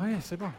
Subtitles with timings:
[0.00, 0.50] Oui, c'est bon.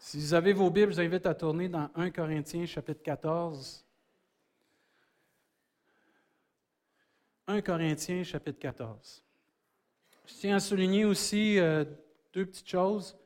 [0.00, 3.86] Si vous avez vos Bibles, je vous invite à tourner dans 1 Corinthiens chapitre 14.
[7.46, 9.22] 1 Corinthiens chapitre 14.
[10.26, 11.84] Je tiens à souligner aussi euh,
[12.32, 13.16] deux petites choses.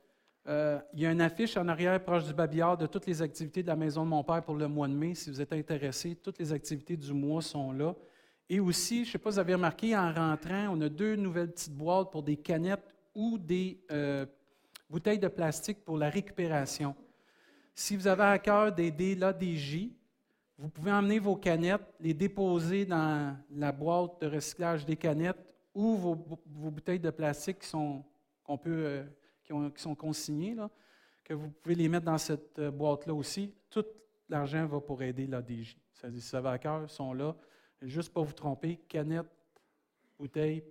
[0.46, 3.62] Euh, il y a une affiche en arrière proche du babillard de toutes les activités
[3.62, 5.14] de la maison de mon père pour le mois de mai.
[5.14, 7.94] Si vous êtes intéressé, toutes les activités du mois sont là.
[8.48, 11.16] Et aussi, je ne sais pas si vous avez remarqué, en rentrant, on a deux
[11.16, 14.24] nouvelles petites boîtes pour des canettes ou des euh,
[14.88, 16.94] bouteilles de plastique pour la récupération.
[17.74, 19.88] Si vous avez à cœur d'aider l'ADJ,
[20.58, 25.96] vous pouvez emmener vos canettes, les déposer dans la boîte de recyclage des canettes ou
[25.96, 26.14] vos,
[26.46, 28.02] bouteilles de plastique qui sont,
[28.62, 29.04] peut, euh,
[29.44, 30.56] qui, sont consignées,
[31.22, 33.52] que vous pouvez les mettre dans cette euh, boîte-là aussi.
[33.68, 33.84] Tout
[34.28, 35.76] l'argent va pour aider l'ADJ.
[35.92, 37.34] Ça si ça va à cœur, ils sont là.
[37.82, 39.26] Juste pour vous tromper, canettes,
[40.18, 40.62] bouteilles,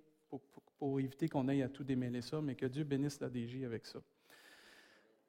[0.78, 4.00] pour, éviter qu'on aille à tout démêler ça, mais que Dieu bénisse l'ADJ avec ça.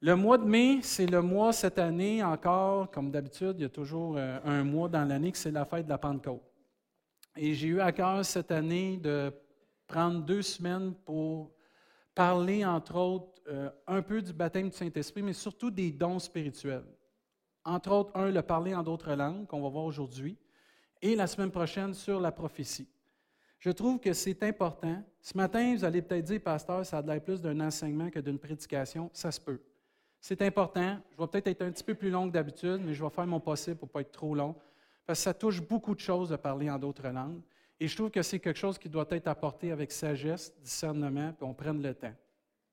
[0.01, 3.69] Le mois de mai, c'est le mois cette année encore, comme d'habitude, il y a
[3.69, 6.43] toujours euh, un mois dans l'année que c'est la fête de la Pentecôte.
[7.35, 9.31] Et j'ai eu à cœur cette année de
[9.87, 11.51] prendre deux semaines pour
[12.13, 16.85] parler, entre autres, euh, un peu du baptême du Saint-Esprit, mais surtout des dons spirituels.
[17.63, 20.37] Entre autres, un, le parler en d'autres langues, qu'on va voir aujourd'hui,
[21.01, 22.87] et la semaine prochaine sur la prophétie.
[23.59, 25.03] Je trouve que c'est important.
[25.19, 28.37] Ce matin, vous allez peut-être dire, pasteur, ça a l'air plus d'un enseignement que d'une
[28.37, 29.09] prédication.
[29.13, 29.59] Ça se peut.
[30.19, 30.99] C'est important.
[31.11, 33.27] Je vais peut-être être un petit peu plus long que d'habitude, mais je vais faire
[33.27, 34.55] mon possible pour ne pas être trop long,
[35.05, 37.41] parce que ça touche beaucoup de choses de parler en d'autres langues.
[37.79, 41.45] Et je trouve que c'est quelque chose qui doit être apporté avec sagesse, discernement, puis
[41.45, 42.13] on prenne le temps.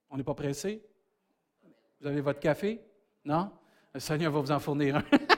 [0.09, 0.83] On n'est pas pressé?
[2.01, 2.81] Vous avez votre café?
[3.23, 3.51] Non?
[3.93, 5.03] Le Seigneur va vous en fournir un.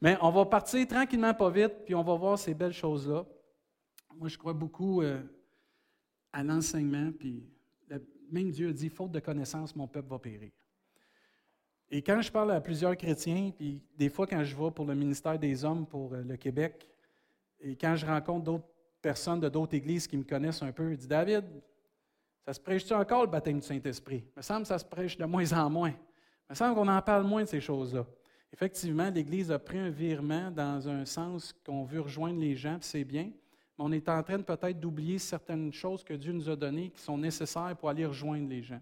[0.00, 3.24] Mais on va partir tranquillement, pas vite, puis on va voir ces belles choses-là.
[4.16, 5.20] Moi, je crois beaucoup euh,
[6.32, 7.44] à l'enseignement, puis
[8.32, 10.50] même Dieu dit, faute de connaissance, mon peuple va périr.
[11.90, 14.94] Et quand je parle à plusieurs chrétiens, puis des fois quand je vais pour le
[14.94, 16.88] ministère des hommes pour euh, le Québec,
[17.60, 18.68] et quand je rencontre d'autres
[19.02, 21.44] personnes de d'autres églises qui me connaissent un peu, ils disent David,
[22.46, 24.24] ça se prêche-tu encore le baptême du Saint-Esprit?
[24.26, 25.90] Il me semble que ça se prêche de moins en moins.
[25.90, 28.06] Il me semble qu'on en parle moins de ces choses-là.
[28.52, 33.04] Effectivement, l'Église a pris un virement dans un sens qu'on veut rejoindre les gens, c'est
[33.04, 33.24] bien,
[33.78, 37.00] mais on est en train peut-être d'oublier certaines choses que Dieu nous a données qui
[37.00, 38.80] sont nécessaires pour aller rejoindre les gens.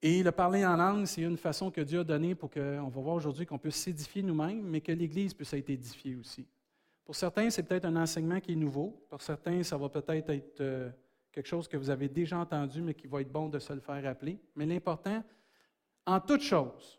[0.00, 3.00] Et le parler en langue, c'est une façon que Dieu a donnée pour qu'on va
[3.00, 6.46] voir aujourd'hui qu'on puisse s'édifier nous-mêmes, mais que l'Église puisse être édifiée aussi.
[7.04, 9.04] Pour certains, c'est peut-être un enseignement qui est nouveau.
[9.08, 10.90] Pour certains, ça va peut-être être, euh,
[11.32, 13.80] quelque chose que vous avez déjà entendu, mais qui va être bon de se le
[13.80, 14.38] faire rappeler.
[14.54, 15.24] Mais l'important,
[16.06, 16.97] en toute chose,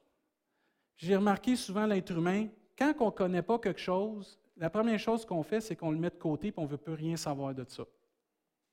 [0.99, 5.25] j'ai remarqué souvent l'être humain, quand on ne connaît pas quelque chose, la première chose
[5.25, 7.55] qu'on fait, c'est qu'on le met de côté et on ne veut plus rien savoir
[7.55, 7.83] de ça.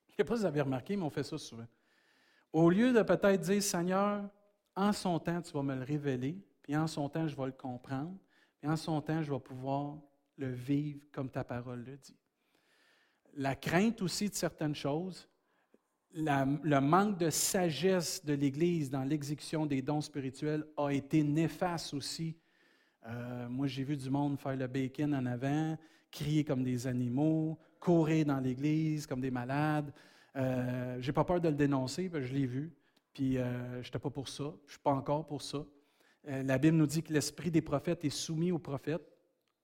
[0.09, 1.67] Je ne sais pas si vous avez remarqué, mais on fait ça souvent.
[2.53, 4.29] Au lieu de peut-être dire, Seigneur,
[4.75, 7.53] en son temps, tu vas me le révéler, puis en son temps, je vais le
[7.53, 8.19] comprendre,
[8.59, 9.97] puis en son temps, je vais pouvoir
[10.37, 12.19] le vivre comme ta parole le dit.
[13.35, 15.29] La crainte aussi de certaines choses,
[16.17, 22.37] le manque de sagesse de l'Église dans l'exécution des dons spirituels a été néfaste aussi.
[23.07, 25.77] Euh, moi, j'ai vu du monde faire le bacon en avant,
[26.11, 29.93] crier comme des animaux, courir dans l'Église comme des malades.
[30.37, 32.73] Euh, j'ai pas peur de le dénoncer, je l'ai vu.
[33.13, 34.53] Puis euh, je n'étais pas pour ça.
[34.67, 35.65] Je suis pas encore pour ça.
[36.29, 39.07] Euh, la Bible nous dit que l'esprit des prophètes est soumis aux prophètes.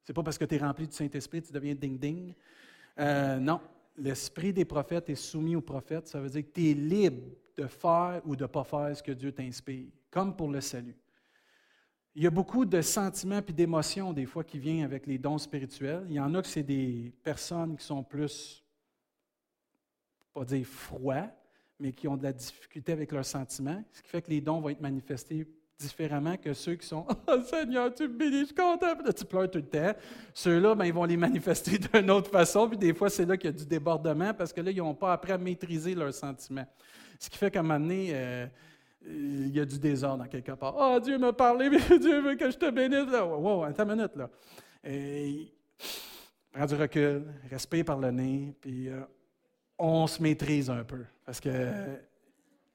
[0.05, 2.35] C'est pas parce que tu es rempli du Saint-Esprit que tu deviens ding-ding.
[2.99, 3.61] Euh, non,
[3.97, 6.09] l'esprit des prophètes est soumis aux prophètes.
[6.09, 9.03] Ça veut dire que tu es libre de faire ou de ne pas faire ce
[9.03, 10.97] que Dieu t'inspire, comme pour le salut.
[12.15, 15.39] Il y a beaucoup de sentiments et d'émotions, des fois, qui viennent avec les dons
[15.39, 16.05] spirituels.
[16.09, 18.63] Il y en a que c'est des personnes qui sont plus,
[20.35, 21.31] pas dire froids,
[21.79, 24.61] mais qui ont de la difficulté avec leurs sentiments, ce qui fait que les dons
[24.61, 25.47] vont être manifestés
[25.83, 28.95] différemment que ceux qui sont Oh Seigneur, tu me bénis, je suis content.
[29.15, 29.93] Tu pleures tout le temps.
[30.33, 32.69] Ceux-là, ben, ils vont les manifester d'une autre façon.
[32.69, 34.95] Puis des fois, c'est là qu'il y a du débordement parce que là, ils n'ont
[34.95, 36.67] pas appris à maîtriser leurs sentiments.
[37.19, 38.47] Ce qui fait qu'à un moment donné, euh,
[39.07, 40.75] il y a du désordre dans quelque part.
[40.77, 43.13] Oh, Dieu m'a parlé, mais Dieu veut que je te bénisse.
[43.13, 44.17] Wow, attends une minute.
[44.17, 44.31] Là.
[46.53, 49.01] Prends du recul, respire par le nez, puis euh,
[49.79, 51.05] on se maîtrise un peu.
[51.25, 51.49] Parce que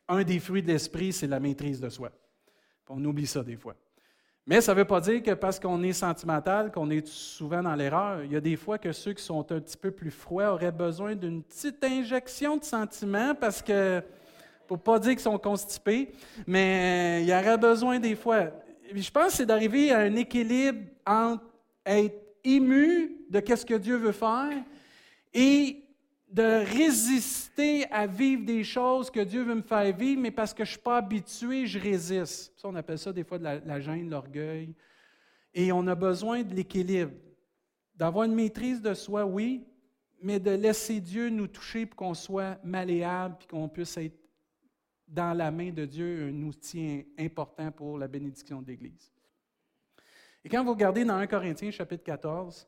[0.07, 2.11] un des fruits de l'esprit, c'est la maîtrise de soi.
[2.89, 3.75] On oublie ça des fois.
[4.45, 7.75] Mais ça ne veut pas dire que parce qu'on est sentimental, qu'on est souvent dans
[7.75, 8.23] l'erreur.
[8.23, 10.71] Il y a des fois que ceux qui sont un petit peu plus froids auraient
[10.71, 14.01] besoin d'une petite injection de sentiment parce que,
[14.65, 16.11] pour ne pas dire qu'ils sont constipés,
[16.45, 18.51] mais il y aurait besoin des fois.
[18.93, 21.43] Je pense que c'est d'arriver à un équilibre entre
[21.85, 24.63] être ému de ce que Dieu veut faire
[25.33, 25.83] et
[26.27, 30.65] de résister à vivre des choses que Dieu veut me faire vivre, mais parce que
[30.65, 32.53] je ne suis pas habitué, je résiste.
[32.59, 34.73] Ça, on appelle ça des fois de la, la gêne, l'orgueil.
[35.53, 37.13] Et on a besoin de l'équilibre.
[37.95, 39.65] D'avoir une maîtrise de soi, oui,
[40.21, 44.17] mais de laisser Dieu nous toucher pour qu'on soit malléable, puis qu'on puisse être
[45.07, 49.11] dans la main de Dieu un outil important pour la bénédiction de l'Église.
[50.43, 52.67] Et quand vous regardez dans 1 Corinthiens chapitre 14,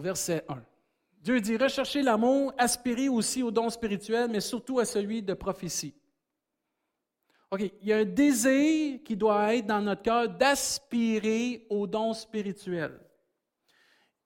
[0.00, 0.62] verset 1,
[1.20, 5.94] Dieu dit, recherchez l'amour, aspirez aussi au don spirituel, mais surtout à celui de prophétie.
[7.50, 12.12] OK, il y a un désir qui doit être dans notre cœur d'aspirer au don
[12.12, 13.00] spirituel.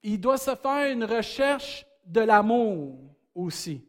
[0.02, 2.98] Il doit se faire une recherche de l'amour
[3.34, 3.86] aussi.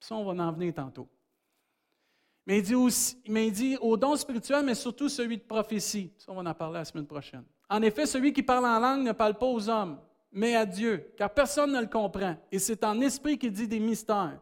[0.00, 1.08] Ça, on va en venir tantôt.
[2.46, 6.12] Mais il dit, aussi, mais il dit au don spirituel, mais surtout celui de prophétie.
[6.18, 7.44] Ça, on va en parler la semaine prochaine.
[7.70, 9.98] En effet, celui qui parle en langue ne parle pas aux hommes,
[10.34, 12.36] mais à Dieu, car personne ne le comprend.
[12.50, 14.40] Et c'est en esprit qu'il dit des mystères.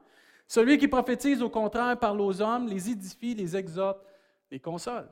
[0.48, 4.04] Celui qui prophétise, au contraire, parle aux hommes, les édifie, les exhorte,
[4.50, 5.08] les console.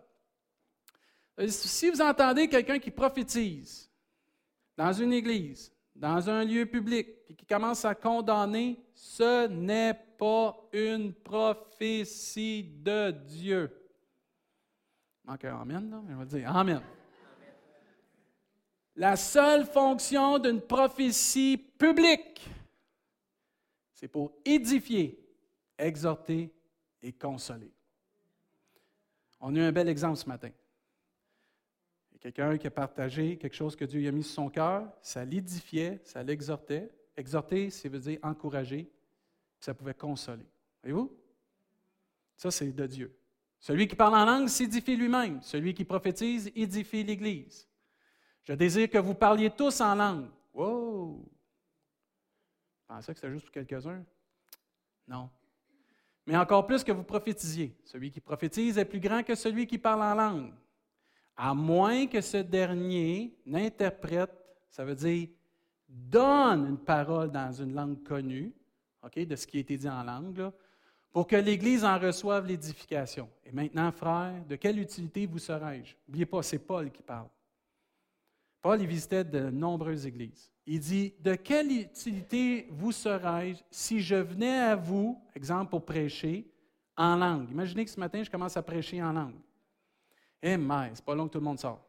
[1.46, 3.90] Si vous entendez quelqu'un qui prophétise
[4.76, 10.56] dans une église, dans un lieu public, et qui commence à condamner, ce n'est pas
[10.72, 13.70] une prophétie de Dieu.
[15.24, 16.80] Il manque un Amen, là, mais on va dire Amen.
[19.00, 22.46] La seule fonction d'une prophétie publique,
[23.94, 25.18] c'est pour édifier,
[25.78, 26.52] exhorter
[27.00, 27.72] et consoler.
[29.40, 30.50] On a eu un bel exemple ce matin.
[32.20, 36.02] Quelqu'un qui a partagé quelque chose que Dieu a mis sur son cœur, ça l'édifiait,
[36.04, 36.90] ça l'exhortait.
[37.16, 38.92] Exhorter, ça veut dire encourager,
[39.60, 40.44] ça pouvait consoler.
[40.82, 41.10] Voyez-vous?
[42.36, 43.16] Ça, c'est de Dieu.
[43.60, 45.40] Celui qui parle en langue s'édifie lui-même.
[45.40, 47.66] Celui qui prophétise édifie l'Église.
[48.44, 50.28] Je désire que vous parliez tous en langue.
[50.54, 51.24] Wow!
[52.82, 54.04] Je pensais que c'était juste pour quelques-uns.
[55.06, 55.30] Non.
[56.26, 57.76] Mais encore plus que vous prophétisiez.
[57.84, 60.54] Celui qui prophétise est plus grand que celui qui parle en langue.
[61.36, 64.32] À moins que ce dernier n'interprète,
[64.68, 65.28] ça veut dire
[65.90, 68.52] donne une parole dans une langue connue,
[69.16, 70.52] de ce qui a été dit en langue,
[71.10, 73.28] pour que l'Église en reçoive l'édification.
[73.44, 75.96] Et maintenant, frères, de quelle utilité vous serais-je?
[76.06, 77.28] N'oubliez pas, c'est Paul qui parle.
[78.62, 80.52] Paul il visitait de nombreuses églises.
[80.66, 86.46] Il dit, de quelle utilité vous serais-je si je venais à vous, exemple pour prêcher,
[86.96, 87.50] en langue?
[87.50, 89.40] Imaginez que ce matin, je commence à prêcher en langue.
[90.42, 91.84] Eh, mais, c'est pas long que tout le monde sort.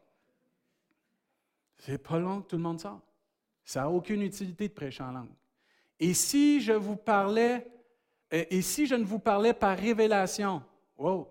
[1.78, 3.00] C'est pas long que tout le monde sort.
[3.64, 5.32] Ça n'a aucune utilité de prêcher en langue.
[6.00, 7.66] Et si je vous parlais,
[8.32, 10.62] euh, et si je ne vous parlais par révélation,
[10.96, 11.28] wow,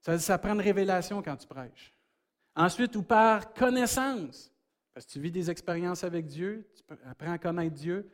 [0.00, 1.94] ça, ça prend une révélation quand tu prêches.
[2.56, 4.53] Ensuite, ou par connaissance,
[4.94, 8.08] parce que tu vis des expériences avec Dieu, tu apprends à connaître Dieu,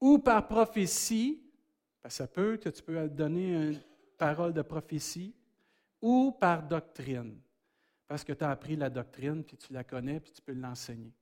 [0.00, 1.42] ou par prophétie,
[2.00, 3.80] parce que ça peut que tu peux donner une
[4.16, 5.34] parole de prophétie,
[6.00, 7.36] ou par doctrine,
[8.06, 11.12] parce que tu as appris la doctrine, puis tu la connais, puis tu peux l'enseigner.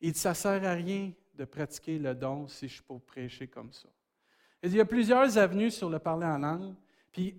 [0.00, 3.72] Et ça ne sert à rien de pratiquer le don si je peux prêcher comme
[3.72, 3.88] ça.
[4.62, 6.74] il y a plusieurs avenues sur le parler en langue.
[7.12, 7.38] Puis,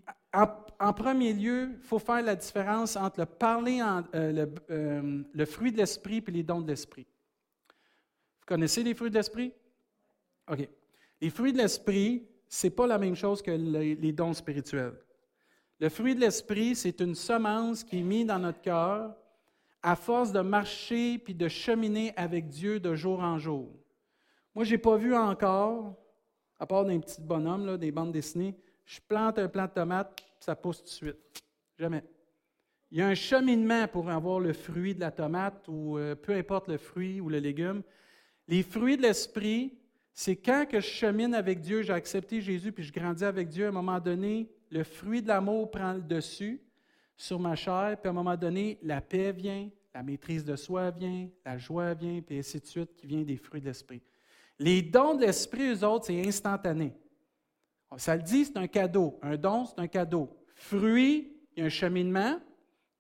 [0.80, 3.81] en, premier lieu, il faut faire la différence entre le parler,
[4.13, 7.07] euh, euh, le, fruit de l'esprit et les dons de l'esprit.
[8.39, 9.51] Vous connaissez les fruits de l'esprit?
[10.51, 10.68] OK.
[11.19, 14.98] Les fruits de l'esprit, ce n'est pas la même chose que les, dons spirituels.
[15.79, 19.15] Le fruit de l'esprit, c'est une semence qui est mise dans notre cœur
[19.82, 23.70] à force de marcher puis de cheminer avec Dieu de jour en jour.
[24.53, 25.96] Moi, je n'ai pas vu encore,
[26.60, 28.56] à part des petits bonhommes, des bandes dessinées,
[28.88, 31.44] je plante un plant de tomate, ça pousse tout de suite.
[31.77, 32.03] Jamais.
[32.89, 36.34] Il y a un cheminement pour avoir le fruit de la tomate ou euh, peu
[36.34, 37.84] importe le fruit ou le légume.
[38.48, 39.77] Les fruits de l'esprit,
[40.13, 43.65] c'est quand que je chemine avec Dieu, j'ai accepté Jésus puis je grandis avec Dieu,
[43.65, 46.62] à un moment donné, le fruit de l'amour prend le dessus
[47.17, 50.91] sur ma chair, puis à un moment donné, la paix vient, la maîtrise de soi
[50.91, 54.01] vient, la joie vient, puis ainsi de suite, qui vient des fruits de l'esprit.
[54.60, 56.94] Les dons de l'Esprit, eux autres, c'est instantané.
[57.96, 59.17] Ça le dit, c'est un cadeau.
[59.22, 60.29] Un don, c'est un cadeau.
[60.56, 62.39] Fruit, il y a un cheminement.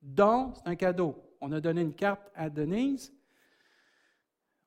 [0.01, 1.15] Don, c'est un cadeau.
[1.41, 3.13] On a donné une carte à Denise.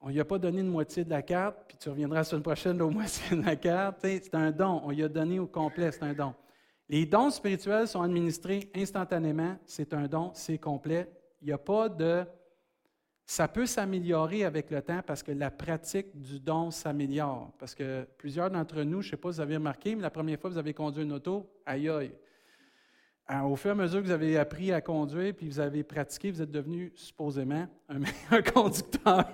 [0.01, 2.25] On ne lui a pas donné une moitié de la carte, puis tu reviendras la
[2.25, 3.99] semaine prochaine au moitié de la carte.
[4.03, 4.83] C'est un don.
[4.85, 6.35] On lui a donné au complet, c'est un don.
[6.89, 9.57] Les dons spirituels sont administrés instantanément.
[9.65, 11.11] C'est un don, c'est complet.
[11.41, 12.25] Il n'y a pas de
[13.31, 17.53] ça peut s'améliorer avec le temps parce que la pratique du don s'améliore.
[17.61, 20.11] Parce que plusieurs d'entre nous, je ne sais pas si vous avez remarqué, mais la
[20.11, 22.13] première fois que vous avez conduit une auto, aïe aïe.
[23.45, 26.33] au fur et à mesure que vous avez appris à conduire, puis vous avez pratiqué,
[26.33, 29.33] vous êtes devenu supposément un meilleur conducteur.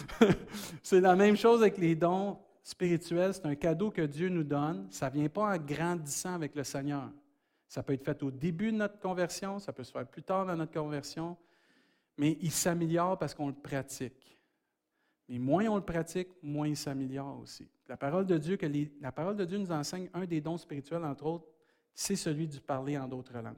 [0.84, 3.34] c'est la même chose avec les dons spirituels.
[3.34, 4.86] C'est un cadeau que Dieu nous donne.
[4.90, 7.10] Ça ne vient pas en grandissant avec le Seigneur.
[7.66, 10.46] Ça peut être fait au début de notre conversion, ça peut se faire plus tard
[10.46, 11.36] dans notre conversion,
[12.18, 14.36] mais il s'améliore parce qu'on le pratique.
[15.28, 17.68] Mais moins on le pratique, moins il s'améliore aussi.
[17.88, 18.66] La parole de Dieu, que
[19.00, 21.46] la parole de Dieu nous enseigne un des dons spirituels, entre autres,
[21.94, 23.56] c'est celui du parler en d'autres langues.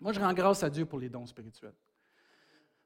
[0.00, 1.74] Moi, je rends grâce à Dieu pour les dons spirituels.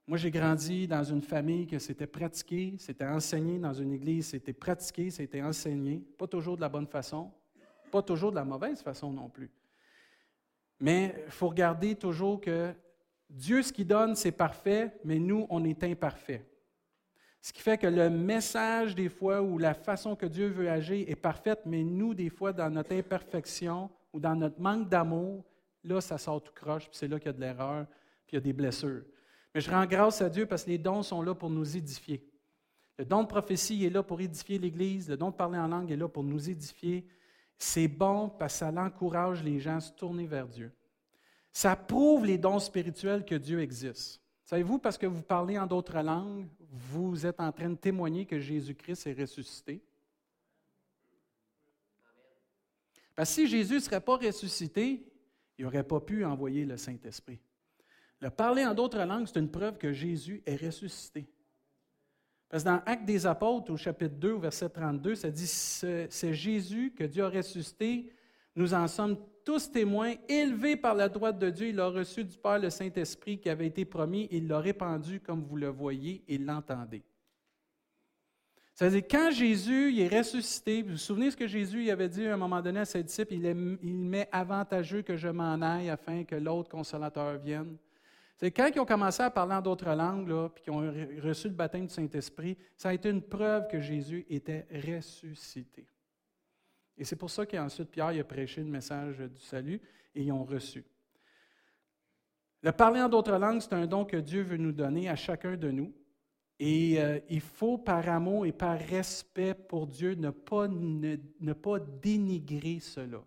[0.07, 4.53] Moi, j'ai grandi dans une famille que c'était pratiqué, c'était enseigné dans une église, c'était
[4.53, 7.31] pratiqué, c'était enseigné, pas toujours de la bonne façon,
[7.91, 9.51] pas toujours de la mauvaise façon non plus.
[10.81, 12.75] Mais il faut regarder toujours que
[13.33, 16.47] Dieu, ce qu'il donne, c'est parfait, mais nous, on est imparfaits.
[17.41, 21.09] Ce qui fait que le message, des fois, ou la façon que Dieu veut agir
[21.09, 25.45] est parfaite, mais nous, des fois, dans notre imperfection, ou dans notre manque d'amour,
[25.83, 27.87] là, ça sort tout croche, puis c'est là qu'il y a de l'erreur,
[28.27, 29.03] puis il y a des blessures.
[29.55, 32.23] Mais je rends grâce à Dieu parce que les dons sont là pour nous édifier.
[32.99, 35.91] Le don de prophétie est là pour édifier l'Église, le don de parler en langue
[35.91, 37.07] est là pour nous édifier.
[37.57, 40.71] C'est bon parce que ça encourage les gens à se tourner vers Dieu.
[41.53, 44.21] Ça prouve les dons spirituels que Dieu existe.
[44.45, 48.39] Savez-vous, parce que vous parlez en d'autres langues, vous êtes en train de témoigner que
[48.39, 49.83] Jésus-Christ est ressuscité?
[53.15, 55.07] Parce que si Jésus ne serait pas ressuscité,
[55.59, 57.41] il n'aurait pas pu envoyer le Saint-Esprit.
[58.21, 61.29] Le parler en d'autres langues, c'est une preuve que Jésus est ressuscité.
[62.49, 66.35] Parce que dans Actes des Apôtres, au chapitre 2, au verset 32, ça dit C'est
[66.35, 68.13] Jésus que Dieu a ressuscité.
[68.55, 70.15] Nous en sommes tous témoins.
[70.29, 73.67] Élevé par la droite de Dieu, il a reçu du Père le Saint-Esprit qui avait
[73.67, 74.29] été promis.
[74.31, 77.03] Il l'a répandu comme vous le voyez et l'entendez.
[78.75, 82.27] Ça veut dire, quand Jésus est ressuscité, vous vous souvenez ce que Jésus avait dit
[82.27, 85.61] à un moment donné à ses disciples, il, est, il met avantageux que je m'en
[85.61, 87.77] aille afin que l'autre consolateur vienne.
[88.39, 91.49] C'est quand ils ont commencé à parler en d'autres langues, là, puis qu'ils ont reçu
[91.49, 95.87] le baptême du Saint-Esprit, ça a été une preuve que Jésus était ressuscité.
[96.97, 99.81] Et c'est pour ça qu'ensuite Pierre a prêché le message du salut
[100.15, 100.85] et ils ont reçu.
[102.63, 105.57] Le parler en d'autres langues, c'est un don que Dieu veut nous donner à chacun
[105.57, 105.93] de nous.
[106.61, 111.81] Et euh, il faut, par amour et par respect pour Dieu, ne pas, ne, pas
[111.81, 113.25] dénigrer cela.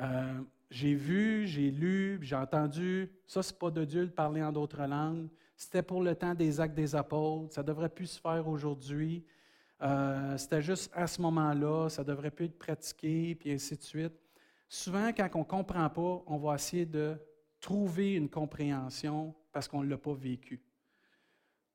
[0.00, 4.52] Euh, j'ai vu, j'ai lu, j'ai entendu, ça, c'est pas de Dieu de parler en
[4.52, 5.28] d'autres langues.
[5.56, 7.54] C'était pour le temps des actes des apôtres.
[7.54, 9.24] Ça devrait plus se faire aujourd'hui.
[9.82, 11.88] Euh, c'était juste à ce moment-là.
[11.88, 14.14] Ça devrait plus être pratiqué, puis ainsi de suite.
[14.68, 17.16] Souvent, quand on ne comprend pas, on va essayer de
[17.60, 20.60] trouver une compréhension parce qu'on ne l'a pas vécu.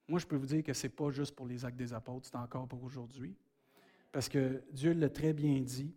[0.07, 2.27] Moi, je peux vous dire que ce n'est pas juste pour les actes des apôtres,
[2.27, 3.35] c'est encore pour aujourd'hui.
[4.11, 5.95] Parce que Dieu l'a très bien dit.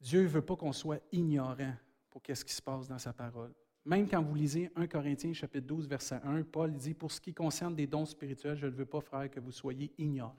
[0.00, 1.74] Dieu ne veut pas qu'on soit ignorant
[2.10, 3.52] pour ce qui se passe dans sa parole.
[3.84, 7.34] Même quand vous lisez 1 Corinthiens chapitre 12, verset 1, Paul dit, pour ce qui
[7.34, 10.36] concerne des dons spirituels, je ne veux pas, frère, que vous soyez ignorants.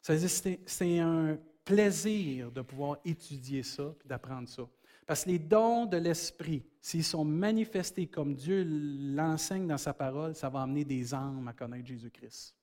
[0.00, 4.62] C'est un plaisir de pouvoir étudier ça et d'apprendre ça.
[5.06, 10.34] Parce que les dons de l'Esprit, s'ils sont manifestés comme Dieu l'enseigne dans sa parole,
[10.34, 12.54] ça va amener des âmes à connaître Jésus-Christ.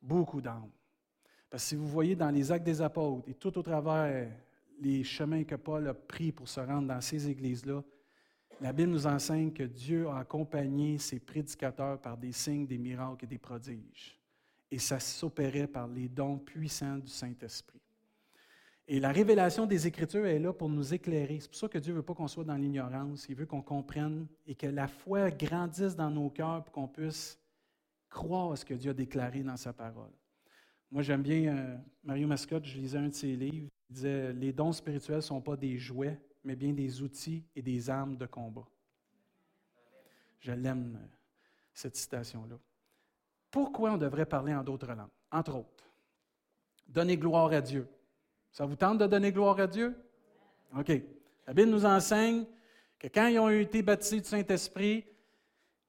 [0.00, 0.70] Beaucoup d'âmes.
[1.50, 4.30] Parce que si vous voyez dans les actes des apôtres et tout au travers
[4.82, 7.82] les chemins que Paul a pris pour se rendre dans ces églises-là,
[8.60, 13.24] la Bible nous enseigne que Dieu a accompagné ses prédicateurs par des signes, des miracles
[13.24, 14.18] et des prodiges.
[14.70, 17.80] Et ça s'opérait par les dons puissants du Saint-Esprit.
[18.88, 21.38] Et la révélation des Écritures est là pour nous éclairer.
[21.40, 23.26] C'est pour ça que Dieu ne veut pas qu'on soit dans l'ignorance.
[23.28, 27.38] Il veut qu'on comprenne et que la foi grandisse dans nos cœurs pour qu'on puisse
[28.08, 30.12] croire ce que Dieu a déclaré dans sa parole.
[30.92, 33.70] Moi, j'aime bien euh, Mario Mascotte, je lisais un de ses livres.
[33.88, 37.62] Il disait Les dons spirituels ne sont pas des jouets, mais bien des outils et
[37.62, 38.66] des armes de combat.
[40.38, 41.06] Je l'aime, euh,
[41.72, 42.58] cette citation-là.
[43.50, 45.08] Pourquoi on devrait parler en d'autres langues?
[45.30, 45.90] Entre autres,
[46.86, 47.88] donner gloire à Dieu.
[48.50, 49.96] Ça vous tente de donner gloire à Dieu?
[50.78, 50.92] OK.
[51.46, 52.44] La Bible nous enseigne
[52.98, 55.06] que quand ils ont été baptisés du Saint-Esprit,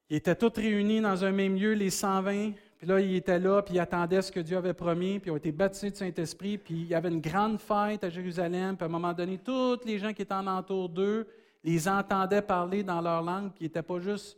[0.09, 2.53] ils étaient tous réunis dans un même lieu, les 120.
[2.83, 5.31] Puis là, ils étaient là, puis ils attendaient ce que Dieu avait promis, puis ils
[5.31, 6.57] ont été baptisés du Saint-Esprit.
[6.57, 8.75] Puis il y avait une grande fête à Jérusalem.
[8.75, 11.25] Puis à un moment donné, tous les gens qui étaient en entour d'eux
[11.63, 14.37] les entendaient parler dans leur langue, puis ils n'étaient pas juste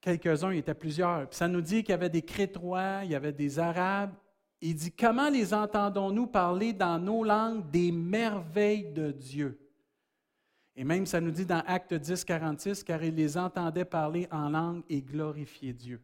[0.00, 1.28] quelques-uns, ils étaient plusieurs.
[1.28, 4.14] Puis ça nous dit qu'il y avait des Crétois, il y avait des Arabes,
[4.60, 9.60] il dit, comment les entendons-nous parler dans nos langues des merveilles de Dieu?
[10.74, 14.48] Et même ça nous dit dans Acte 10, 46, car ils les entendaient parler en
[14.48, 16.02] langue et glorifier Dieu.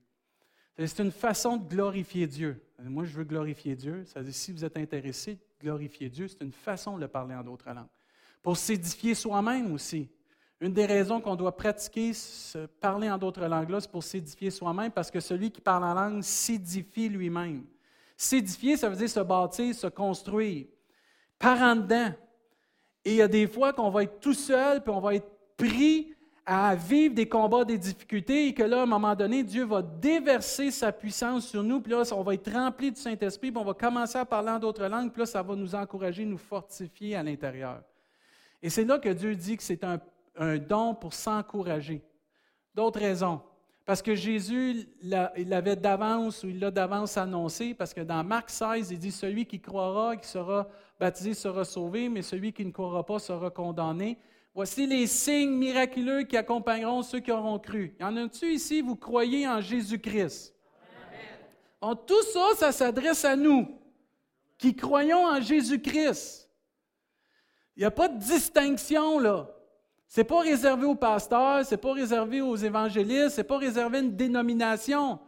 [0.78, 2.60] C'est une façon de glorifier Dieu.
[2.78, 4.04] Moi, je veux glorifier Dieu.
[4.04, 7.70] Ça dit, si vous êtes intéressé, glorifier Dieu, c'est une façon de parler en d'autres
[7.70, 7.86] langues.
[8.42, 10.08] Pour s'édifier soi-même aussi.
[10.60, 14.90] Une des raisons qu'on doit pratiquer se parler en d'autres langues-là, c'est pour s'édifier soi-même,
[14.90, 17.64] parce que celui qui parle en langue s'édifie lui-même.
[18.16, 20.66] S'édifier, ça veut dire se bâtir, se construire.
[21.38, 22.12] Par en dedans.
[23.04, 25.30] Et il y a des fois qu'on va être tout seul, puis on va être
[25.56, 26.15] pris
[26.48, 29.82] à vivre des combats, des difficultés, et que là, à un moment donné, Dieu va
[29.82, 33.64] déverser sa puissance sur nous, puis là, on va être rempli du Saint-Esprit, puis on
[33.64, 37.16] va commencer à parler en d'autres langues, puis là, ça va nous encourager, nous fortifier
[37.16, 37.82] à l'intérieur.
[38.62, 39.98] Et c'est là que Dieu dit que c'est un,
[40.58, 42.02] don pour s'encourager.
[42.74, 43.40] D'autres raisons.
[43.84, 48.90] Parce que Jésus l'avait d'avance ou il l'a d'avance annoncé, parce que dans Marc 16,
[48.90, 50.68] il dit Celui qui croira, qui sera
[51.00, 54.18] baptisé, sera sauvé, mais celui qui ne croira pas sera condamné.
[54.56, 57.94] Voici les signes miraculeux qui accompagneront ceux qui auront cru.
[58.00, 60.54] Y en a-tu ici, vous croyez en Jésus-Christ?
[62.06, 63.68] tout ça, ça s'adresse à nous,
[64.56, 66.50] qui croyons en Jésus-Christ.
[67.76, 69.46] Il n'y a pas de distinction, là.
[70.08, 73.58] Ce n'est pas réservé aux pasteurs, ce n'est pas réservé aux évangélistes, ce n'est pas
[73.58, 75.18] réservé à une dénomination.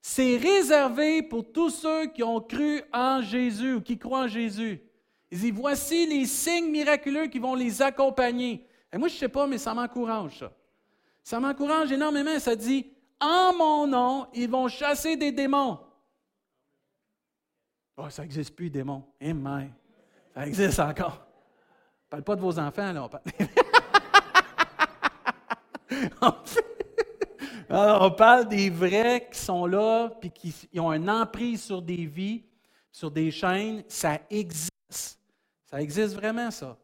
[0.00, 4.80] C'est réservé pour tous ceux qui ont cru en Jésus ou qui croient en Jésus.
[5.30, 8.66] Il dit, voici les signes miraculeux qui vont les accompagner.
[8.92, 10.52] Et moi, je ne sais pas, mais ça m'encourage, ça.
[11.22, 12.38] Ça m'encourage énormément.
[12.38, 15.78] Ça dit, en mon nom, ils vont chasser des démons.
[17.96, 19.04] Oh, ça n'existe plus, démons.
[20.34, 21.26] Ça existe encore.
[22.06, 23.10] ne parle pas de vos enfants, là.
[28.00, 32.42] on parle des vrais qui sont là, puis qui ont une emprise sur des vies,
[32.90, 33.84] sur des chaînes.
[33.86, 34.70] Ça existe.
[35.66, 36.76] Ça existe vraiment, ça.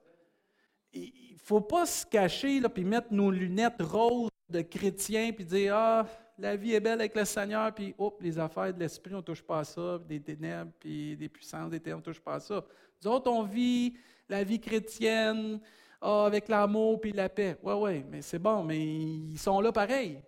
[1.47, 6.05] Faut pas se cacher, là, puis mettre nos lunettes roses de chrétiens, puis dire Ah,
[6.37, 9.43] la vie est belle avec le Seigneur, puis hop, les affaires de l'esprit, on touche
[9.43, 12.65] pas à ça, des ténèbres, puis des puissances des ténèbres, on touche pas à ça.
[13.01, 13.95] Nous autres, on vit
[14.29, 15.61] la vie chrétienne,
[16.01, 17.57] ah, avec l'amour puis la paix.
[17.63, 20.21] Oui, oui, mais c'est bon, mais ils sont là pareil.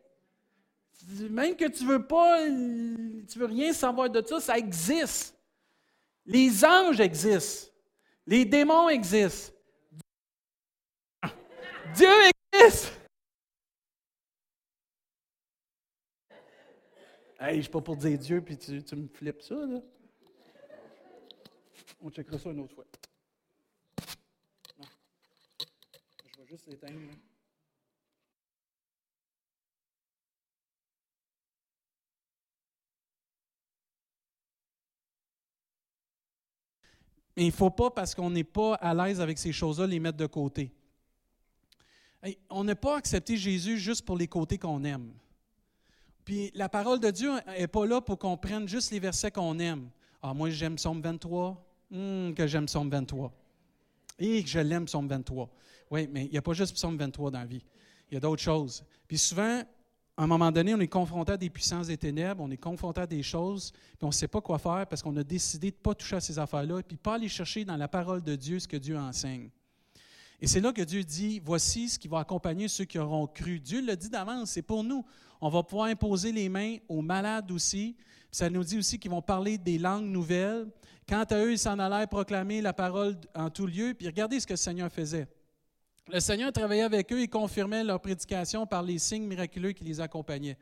[1.30, 5.36] Même que tu veux pas, tu veux rien savoir de ça, ça existe.
[6.24, 7.72] Les anges existent.
[8.24, 9.57] Les démons existent.
[11.94, 12.08] Dieu
[12.52, 12.92] existe.
[17.40, 19.80] Hey, je ne suis pas pour dire Dieu, puis tu, tu me flippes ça, là.
[22.00, 22.84] On checkera ça une autre fois.
[26.48, 26.98] juste l'éteindre.
[37.36, 40.00] Mais il ne faut pas, parce qu'on n'est pas à l'aise avec ces choses-là, les
[40.00, 40.72] mettre de côté.
[42.50, 45.12] On n'a pas accepté Jésus juste pour les côtés qu'on aime.
[46.24, 49.58] Puis la parole de Dieu n'est pas là pour qu'on prenne juste les versets qu'on
[49.58, 49.88] aime.
[50.22, 51.64] Ah, moi, j'aime Somme 23.
[51.92, 53.32] Hum, que j'aime Somme 23.
[54.18, 55.48] Et que je l'aime, Psaume 23.
[55.90, 57.64] Oui, mais il n'y a pas juste Psaume 23 dans la vie.
[58.10, 58.84] Il y a d'autres choses.
[59.06, 59.62] Puis souvent,
[60.16, 63.00] à un moment donné, on est confronté à des puissances des ténèbres, on est confronté
[63.00, 65.76] à des choses, puis on ne sait pas quoi faire parce qu'on a décidé de
[65.76, 68.58] ne pas toucher à ces affaires-là, puis pas aller chercher dans la parole de Dieu
[68.58, 69.50] ce que Dieu enseigne.
[70.40, 73.58] Et c'est là que Dieu dit, voici ce qui va accompagner ceux qui auront cru.
[73.58, 75.04] Dieu le dit d'avance, c'est pour nous.
[75.40, 77.96] On va pouvoir imposer les mains aux malades aussi.
[78.30, 80.68] Ça nous dit aussi qu'ils vont parler des langues nouvelles.
[81.08, 83.94] Quant à eux, ils s'en allaient proclamer la parole en tout lieu.
[83.94, 85.26] Puis regardez ce que le Seigneur faisait.
[86.12, 90.00] Le Seigneur travaillait avec eux et confirmait leur prédication par les signes miraculeux qui les
[90.00, 90.56] accompagnaient.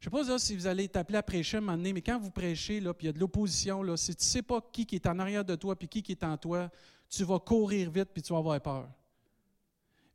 [0.00, 2.18] Je ne sais pas si vous allez t'appeler à prêcher un moment donné, mais quand
[2.18, 4.96] vous prêchez, puis il y a de l'opposition, si tu ne sais pas qui, qui
[4.96, 6.70] est en arrière de toi puis qui, qui est en toi,
[7.08, 8.88] tu vas courir vite puis tu vas avoir peur.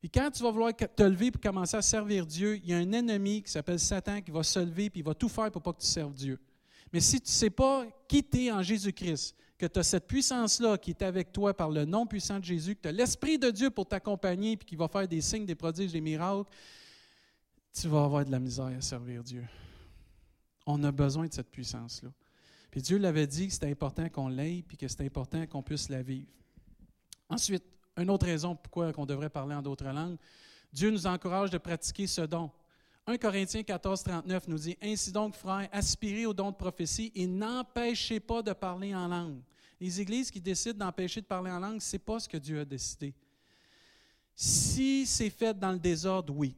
[0.03, 2.77] Et quand tu vas vouloir te lever pour commencer à servir Dieu, il y a
[2.77, 5.61] un ennemi qui s'appelle Satan qui va se lever puis il va tout faire pour
[5.61, 6.39] pas que tu serves Dieu.
[6.93, 10.91] Mais si tu ne sais pas qui en Jésus-Christ, que tu as cette puissance-là qui
[10.91, 13.71] est avec toi par le nom puissant de Jésus, que tu as l'Esprit de Dieu
[13.71, 16.49] pour t'accompagner et qui va faire des signes, des prodiges, des miracles,
[17.73, 19.45] tu vas avoir de la misère à servir Dieu.
[20.65, 22.09] On a besoin de cette puissance-là.
[22.69, 25.89] Puis Dieu l'avait dit que c'était important qu'on l'ait puis que c'était important qu'on puisse
[25.89, 26.27] la vivre.
[27.29, 27.63] Ensuite,
[27.97, 30.17] une autre raison pourquoi on devrait parler en d'autres langues,
[30.71, 32.51] Dieu nous encourage de pratiquer ce don.
[33.07, 37.25] 1 Corinthiens 14, 39 nous dit Ainsi donc, frères, aspirez au don de prophétie et
[37.25, 39.39] n'empêchez pas de parler en langue.
[39.79, 42.59] Les églises qui décident d'empêcher de parler en langue, ce n'est pas ce que Dieu
[42.59, 43.13] a décidé.
[44.35, 46.55] Si c'est fait dans le désordre, oui.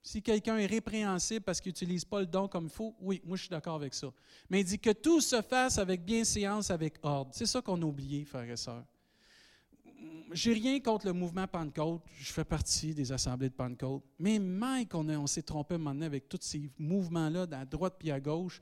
[0.00, 3.36] Si quelqu'un est répréhensible parce qu'il n'utilise pas le don comme il faut, oui, moi
[3.36, 4.08] je suis d'accord avec ça.
[4.48, 7.32] Mais il dit que tout se fasse avec bienséance, avec ordre.
[7.34, 8.84] C'est ça qu'on a oublié, frères et sœurs
[10.32, 12.02] j'ai rien contre le mouvement Pentecôte.
[12.18, 14.02] Je fais partie des assemblées de Pentecôte.
[14.18, 18.60] Mais Mike, on, s'est trompé maintenant avec tous ces mouvements-là, à droite puis à gauche.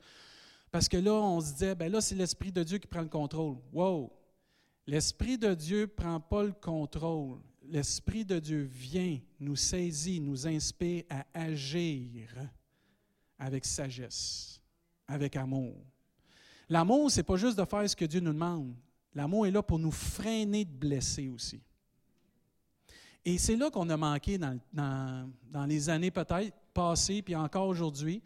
[0.71, 3.07] Parce que là, on se disait, ben là, c'est l'Esprit de Dieu qui prend le
[3.07, 3.57] contrôle.
[3.73, 4.11] Wow!
[4.85, 7.39] L'Esprit de Dieu ne prend pas le contrôle.
[7.63, 12.09] L'Esprit de Dieu vient, nous saisit, nous inspire à agir
[13.37, 14.61] avec sagesse,
[15.07, 15.75] avec amour.
[16.69, 18.73] L'amour, ce n'est pas juste de faire ce que Dieu nous demande.
[19.17, 21.59] L'amour est là pour nous freiner de blesser aussi.
[23.25, 28.21] Et c'est là qu'on a manqué dans, les années peut-être passées, puis encore aujourd'hui.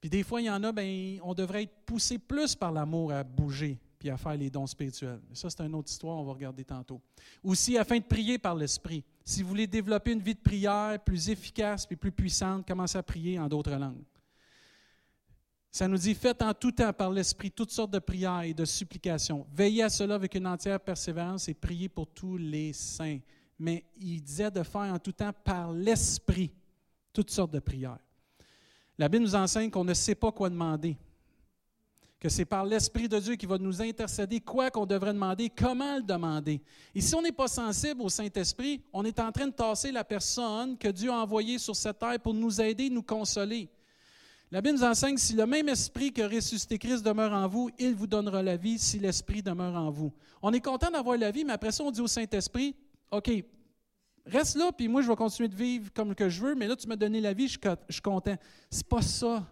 [0.00, 3.12] Puis des fois, il y en a, ben, on devrait être poussé plus par l'amour
[3.12, 5.20] à bouger puis à faire les dons spirituels.
[5.28, 7.02] Mais ça, c'est une autre histoire, on va regarder tantôt.
[7.42, 9.04] Aussi, afin de prier par l'Esprit.
[9.26, 13.02] Si vous voulez développer une vie de prière plus efficace puis plus puissante, commencez à
[13.02, 14.04] prier en d'autres langues.
[15.74, 18.64] Ça nous dit, faites en tout temps par l'Esprit toutes sortes de prières et de
[18.64, 19.44] supplications.
[19.52, 23.18] Veillez à cela avec une entière persévérance et priez pour tous les saints
[23.58, 26.52] mais il disait de faire en tout temps par l'Esprit
[27.12, 27.98] toutes sortes de prières.
[28.98, 30.96] La Bible nous enseigne qu'on ne sait pas quoi demander,
[32.18, 35.96] que c'est par l'Esprit de Dieu qui va nous intercéder quoi qu'on devrait demander, comment
[35.96, 36.60] le demander.
[36.94, 40.04] Et si on n'est pas sensible au Saint-Esprit, on est en train de tasser la
[40.04, 43.68] personne que Dieu a envoyée sur cette terre pour nous aider, nous consoler.
[44.54, 47.92] La Bible nous enseigne, si le même esprit que ressuscité Christ demeure en vous, il
[47.92, 50.12] vous donnera la vie si l'esprit demeure en vous.
[50.40, 52.76] On est content d'avoir la vie, mais après ça, on dit au Saint-Esprit,
[53.10, 53.32] OK,
[54.24, 56.86] reste là, puis moi, je vais continuer de vivre comme je veux, mais là, tu
[56.86, 58.36] m'as donné la vie, je, suis content.
[58.70, 59.44] Ce n'est pas ça,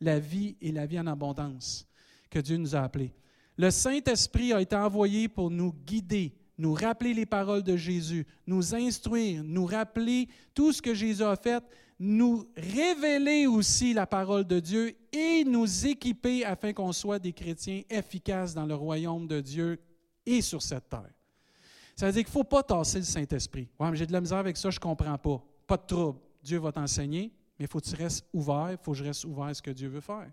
[0.00, 1.86] la vie et la vie en abondance
[2.30, 3.12] que Dieu nous a appelés.
[3.58, 8.74] Le Saint-Esprit a été envoyé pour nous guider, nous rappeler les paroles de Jésus, nous
[8.74, 11.62] instruire, nous rappeler tout ce que Jésus a fait,
[11.98, 17.82] nous révéler aussi la parole de Dieu et nous équiper afin qu'on soit des chrétiens
[17.88, 19.80] efficaces dans le royaume de Dieu
[20.24, 21.10] et sur cette terre.
[21.94, 23.68] Ça veut dire qu'il ne faut pas tasser le Saint-Esprit.
[23.94, 25.42] J'ai de la misère avec ça, je ne comprends pas.
[25.66, 26.20] Pas de trouble.
[26.42, 29.24] Dieu va t'enseigner, mais il faut que tu restes ouvert, il faut que je reste
[29.24, 30.30] ouvert à ce que Dieu veut faire.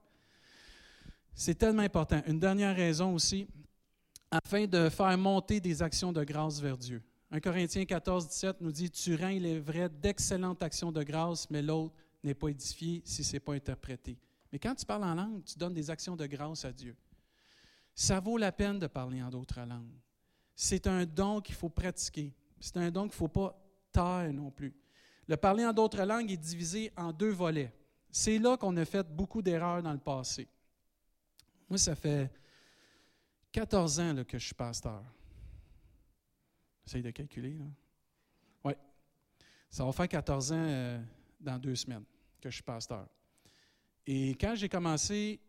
[1.34, 2.22] C'est tellement important.
[2.28, 3.48] Une dernière raison aussi,
[4.30, 7.02] afin de faire monter des actions de grâce vers Dieu.
[7.34, 11.50] 1 Corinthiens 14, 17 nous dit Tu rends, il est vrai, d'excellentes actions de grâce,
[11.50, 14.18] mais l'autre n'est pas édifié si ce n'est pas interprété.
[14.52, 16.96] Mais quand tu parles en langue, tu donnes des actions de grâce à Dieu.
[17.94, 20.00] Ça vaut la peine de parler en d'autres langues
[20.56, 22.34] c'est un don qu'il faut pratiquer.
[22.60, 23.60] C'est un don qu'il ne faut pas
[23.92, 24.74] taire non plus.
[25.28, 27.74] Le parler en d'autres langues est divisé en deux volets.
[28.12, 30.48] C'est là qu'on a fait beaucoup d'erreurs dans le passé.
[31.70, 32.32] Moi, ça fait
[33.52, 35.04] 14 ans que je suis pasteur.
[36.86, 37.58] J'essaye de calculer.
[38.64, 38.74] Oui.
[39.70, 41.02] Ça va faire 14 ans euh,
[41.40, 42.04] dans deux semaines
[42.42, 43.08] que je suis pasteur.
[44.06, 45.40] Et quand j'ai commencé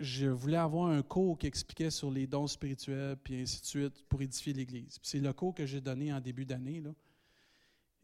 [0.00, 4.04] je voulais avoir un cours qui expliquait sur les dons spirituels, puis ainsi de suite,
[4.08, 4.98] pour édifier l'Église.
[5.02, 6.82] C'est le cours que j'ai donné en début d'année.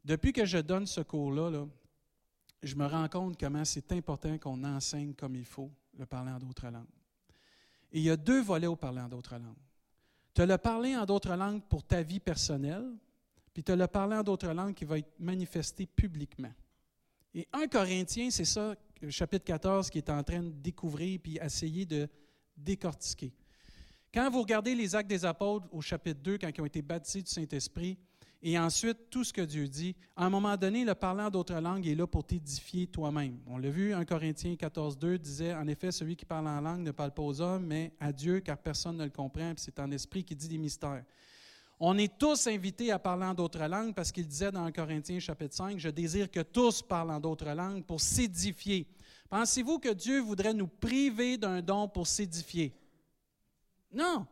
[0.04, 1.66] Depuis que je donne ce cours-là,
[2.62, 6.38] je me rends compte comment c'est important qu'on enseigne comme il faut le parler en
[6.38, 6.86] d'autres langues.
[7.92, 9.54] Et il y a deux volets au parler en d'autres langues.
[10.36, 12.90] As le parler en d'autres langues pour ta vie personnelle,
[13.52, 16.52] puis as le parler en d'autres langues qui va être manifesté publiquement.
[17.34, 18.74] Et un Corinthien, c'est ça
[19.10, 22.08] chapitre 14 qui est en train de découvrir puis essayer de
[22.56, 23.32] décortiquer.
[24.12, 27.22] Quand vous regardez les actes des apôtres au chapitre 2, quand ils ont été baptisés
[27.22, 27.98] du Saint-Esprit,
[28.46, 31.88] et ensuite tout ce que Dieu dit, à un moment donné, le parlant d'autres langues
[31.88, 33.38] est là pour t'édifier toi-même.
[33.46, 36.82] On l'a vu, 1 Corinthiens 14, 2 disait, en effet, celui qui parle en langue
[36.82, 39.90] ne parle pas aux hommes, mais à Dieu, car personne ne le comprend, c'est en
[39.90, 41.04] esprit qui dit des mystères.
[41.80, 45.20] On est tous invités à parler en d'autres langues parce qu'il disait dans 1 Corinthiens
[45.20, 48.86] chapitre 5, Je désire que tous parlent en d'autres langues pour s'édifier.
[49.30, 52.74] Pensez-vous que Dieu voudrait nous priver d'un don pour s'édifier?
[53.90, 54.26] Non.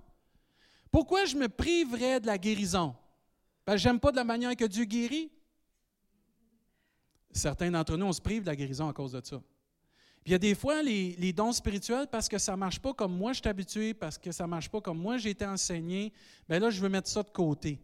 [0.91, 2.95] Pourquoi je me priverais de la guérison?
[3.65, 5.31] Parce que j'aime pas de la manière que Dieu guérit.
[7.33, 9.41] Certains d'entre nous, on se prive de la guérison à cause de ça.
[10.25, 12.93] Puis il y a des fois, les, dons spirituels, parce que ça ne marche pas
[12.93, 15.45] comme moi je suis habitué, parce que ça ne marche pas comme moi j'ai été
[15.45, 16.13] enseigné,
[16.49, 17.81] bien là, je veux mettre ça de côté.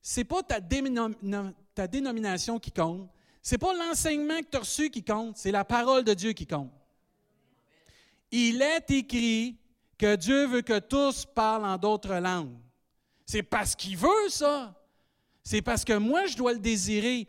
[0.00, 3.10] Ce n'est pas ta, ta dénomination qui compte,
[3.42, 6.32] ce n'est pas l'enseignement que tu as reçu qui compte, c'est la parole de Dieu
[6.32, 6.70] qui compte.
[8.30, 9.58] Il est écrit
[9.98, 12.56] que Dieu veut que tous parlent en d'autres langues.
[13.26, 14.74] C'est parce qu'il veut ça.
[15.44, 17.28] C'est parce que moi, je dois le désirer.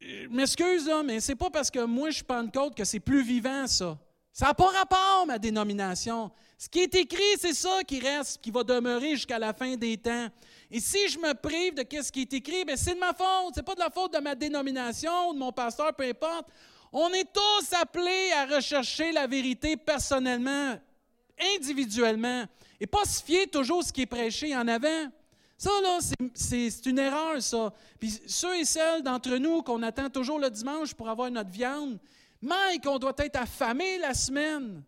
[0.00, 3.66] Je m'excuse, mais c'est pas parce que moi je suis Pentecôte que c'est plus vivant,
[3.66, 3.98] ça.
[4.32, 6.30] Ça n'a pas rapport, ma dénomination.
[6.56, 9.96] Ce qui est écrit, c'est ça qui reste, qui va demeurer jusqu'à la fin des
[9.96, 10.28] temps.
[10.70, 13.54] Et si je me prive de ce qui est écrit, ben, c'est de ma faute.
[13.54, 16.46] Ce n'est pas de la faute de ma dénomination ou de mon pasteur, peu importe.
[16.92, 20.78] On est tous appelés à rechercher la vérité personnellement,
[21.56, 22.44] individuellement,
[22.80, 25.10] et pas se fier toujours ce qui est prêché en avant.
[25.58, 25.98] Ça, là,
[26.34, 27.72] c'est une erreur, ça.
[27.98, 31.98] Puis ceux et celles d'entre nous qu'on attend toujours le dimanche pour avoir notre viande,
[32.40, 34.84] Mike, on doit être affamé la semaine.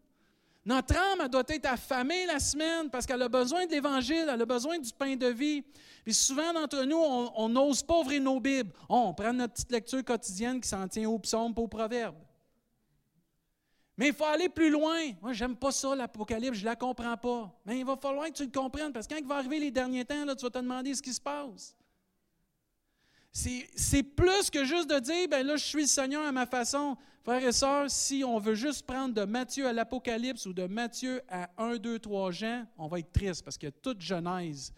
[0.64, 4.46] Notre âme, doit être affamée la semaine parce qu'elle a besoin de l'Évangile, elle a
[4.46, 5.64] besoin du pain de vie.
[6.04, 8.70] Puis souvent d'entre nous, on n'ose pas ouvrir nos Bibles.
[8.88, 12.14] on prend notre petite lecture quotidienne qui s'en tient au psaume, pas au proverbe.
[14.00, 15.12] Mais il faut aller plus loin.
[15.20, 17.54] Moi, j'aime pas ça, l'Apocalypse, je la comprends pas.
[17.66, 19.70] Mais il va falloir que tu le comprennes parce que quand il va arriver les
[19.70, 21.76] derniers temps, là, tu vas te demander ce qui se passe.
[23.30, 26.96] C'est plus que juste de dire, ben là, je suis le Seigneur à ma façon.
[27.22, 31.20] Frères et sœurs, si on veut juste prendre de Matthieu à l'Apocalypse ou de Matthieu
[31.28, 34.72] à 1, 2, 3 Jean, on va être triste parce qu'il y a toute Genèse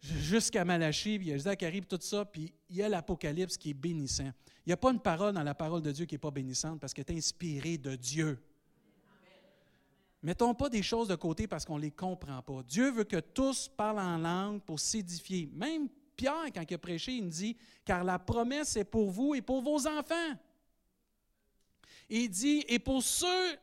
[0.00, 3.56] jusqu'à Malachie, puis il y a Zacharie, puis tout ça, puis il y a l'Apocalypse
[3.56, 4.30] qui est bénissant.
[4.64, 6.80] Il n'y a pas une parole dans la parole de Dieu qui n'est pas bénissante
[6.80, 8.38] parce qu'elle est inspirée de Dieu.
[10.22, 12.62] Mettons pas des choses de côté parce qu'on ne les comprend pas.
[12.64, 15.48] Dieu veut que tous parlent en langue pour s'édifier.
[15.52, 19.42] Même Pierre, quand il a prêché, il dit Car la promesse est pour vous et
[19.42, 20.34] pour vos enfants.
[22.08, 23.56] Il dit Et pour ceux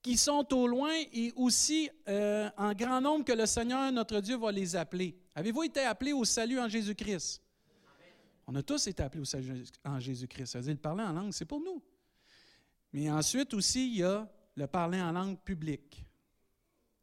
[0.00, 4.38] qui sont au loin et aussi euh, en grand nombre que le Seigneur notre Dieu
[4.38, 5.19] va les appeler.
[5.34, 7.42] Avez-vous été appelés au salut en Jésus-Christ?
[8.46, 10.46] On a tous été appelés au salut en Jésus-Christ.
[10.46, 11.82] C'est-à-dire, le parler en langue, c'est pour nous.
[12.92, 16.04] Mais ensuite aussi, il y a le parler en langue publique.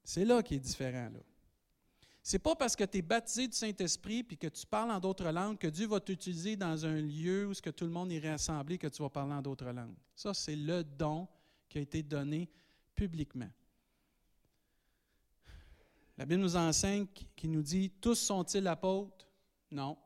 [0.04, 1.10] C'est là qui est différent.
[1.10, 1.20] Là.
[2.22, 5.32] C'est pas parce que tu es baptisé du Saint-Esprit puis que tu parles en d'autres
[5.32, 8.30] langues que Dieu va t'utiliser dans un lieu où ce que tout le monde est
[8.30, 9.96] rassemblé que tu vas parler en d'autres langues.
[10.14, 11.26] Ça, c'est le don
[11.70, 12.50] qui a été donné
[12.94, 13.50] publiquement.
[16.18, 19.28] La Bible nous enseigne qui nous dit Tous sont-ils apôtres?
[19.72, 19.98] Non.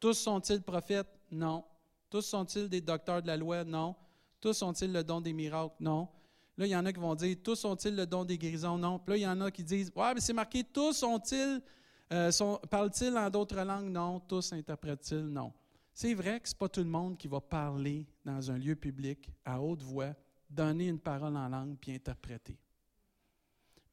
[0.00, 1.08] Tous sont-ils prophètes?
[1.30, 1.64] Non.
[2.10, 3.64] Tous sont-ils des docteurs de la loi?
[3.64, 3.94] Non.
[4.40, 5.76] Tous sont-ils le don des miracles?
[5.80, 6.08] Non.
[6.56, 8.78] Là, il y en a qui vont dire Tous sont-ils le don des guérisons?
[8.78, 8.98] Non.
[8.98, 11.62] Puis là, il y en a qui disent Ouais, mais c'est marqué Tous sont-ils,
[12.12, 12.30] euh,
[12.68, 13.90] parlent-ils en d'autres langues?
[13.90, 14.20] Non.
[14.20, 15.26] Tous interprètent-ils?
[15.26, 15.52] Non.
[15.92, 18.74] C'est vrai que ce n'est pas tout le monde qui va parler dans un lieu
[18.74, 20.12] public à haute voix,
[20.50, 22.58] donner une parole en langue puis interpréter.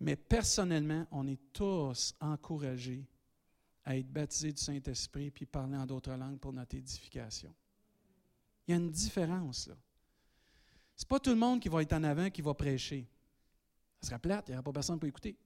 [0.01, 3.07] Mais personnellement, on est tous encouragés
[3.85, 7.53] à être baptisés du Saint-Esprit puis parler en d'autres langues pour notre édification.
[8.67, 9.75] Il y a une différence là.
[10.95, 13.07] Ce n'est pas tout le monde qui va être en avant qui va prêcher.
[14.01, 15.37] Ça sera plate, il n'y aura pas personne pour écouter.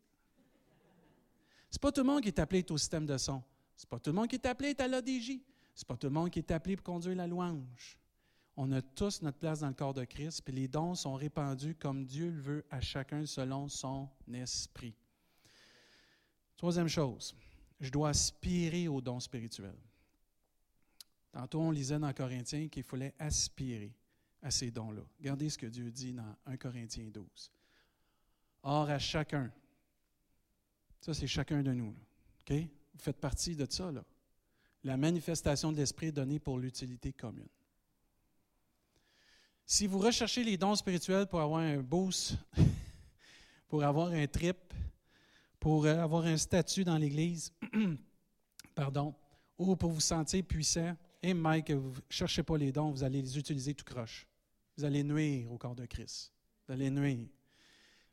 [1.69, 3.43] Ce n'est pas tout le monde qui est appelé au système de son.
[3.75, 5.27] Ce n'est pas tout le monde qui est appelé à l'ODJ.
[5.75, 7.99] Ce n'est pas tout le monde qui est appelé pour conduire la louange.
[8.57, 11.75] On a tous notre place dans le corps de Christ, puis les dons sont répandus
[11.75, 14.95] comme Dieu le veut à chacun selon son esprit.
[16.55, 17.35] Troisième chose,
[17.81, 19.77] je dois aspirer aux dons spirituels.
[21.33, 23.93] Tantôt, on lisait dans Corinthiens qu'il fallait aspirer
[24.41, 25.01] à ces dons-là.
[25.19, 27.51] Regardez ce que Dieu dit dans 1 Corinthiens 12.
[28.63, 29.51] Or, à chacun,
[31.01, 31.93] ça c'est chacun de nous?
[32.47, 34.03] Vous faites partie de ça, là.
[34.83, 37.49] La manifestation de l'Esprit est donnée pour l'utilité commune.
[39.67, 42.35] Si vous recherchez les dons spirituels pour avoir un boost,
[43.67, 44.57] pour avoir un trip,
[45.59, 47.51] pour euh, avoir un statut dans l'Église,
[48.75, 49.15] pardon,
[49.57, 53.19] ou pour vous sentir puissant, et Mike, vous ne cherchez pas les dons, vous allez
[53.19, 54.27] les utiliser tout croche.
[54.77, 56.31] Vous allez nuire au corps de Christ.
[56.67, 57.27] Vous allez nuire.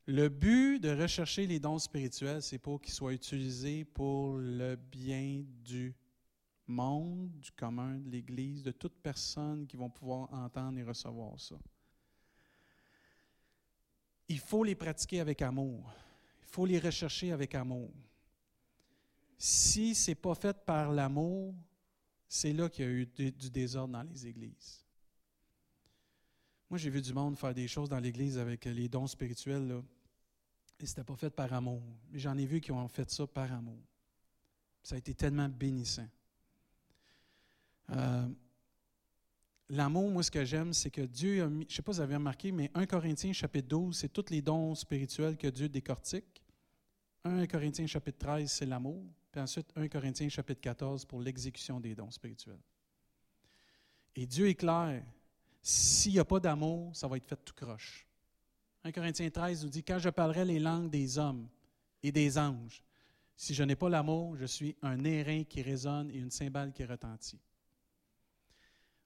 [0.07, 5.45] Le but de rechercher les dons spirituels, c'est pour qu'ils soient utilisés pour le bien
[5.63, 5.95] du
[6.73, 11.57] monde, du commun de l'Église, de toute personne qui vont pouvoir entendre et recevoir ça.
[14.29, 15.93] Il faut les pratiquer avec amour.
[16.41, 17.93] Il faut les rechercher avec amour.
[19.39, 21.55] Si ce n'est pas fait par l'amour,
[22.29, 24.85] c'est là qu'il y a eu du désordre dans les églises.
[26.71, 29.83] Moi, j'ai vu du monde faire des choses dans l'Église avec les dons spirituels, là,
[30.81, 31.83] et ce n'était pas fait par amour.
[32.11, 33.79] Mais j'en ai vu qui ont fait ça par amour.
[34.83, 36.09] Ça a été tellement bénissant.
[37.93, 38.29] Euh,
[39.69, 41.99] l'amour, moi, ce que j'aime, c'est que Dieu a mis, je ne sais pas si
[41.99, 45.69] vous avez remarqué, mais 1 Corinthiens chapitre 12, c'est tous les dons spirituels que Dieu
[45.69, 46.43] décortique.
[47.25, 49.05] 1 Corinthiens chapitre 13, c'est l'amour.
[49.31, 52.61] Puis ensuite, 1 Corinthiens chapitre 14 pour l'exécution des dons spirituels.
[54.15, 55.03] Et Dieu est clair.
[55.63, 58.07] S'il n'y a pas d'amour, ça va être fait tout croche.
[58.85, 61.49] 1 Corinthiens 13 nous dit Quand je parlerai les langues des hommes
[62.03, 62.83] et des anges,
[63.37, 66.85] si je n'ai pas l'amour, je suis un airain qui résonne et une cymbale qui
[66.85, 67.41] retentit.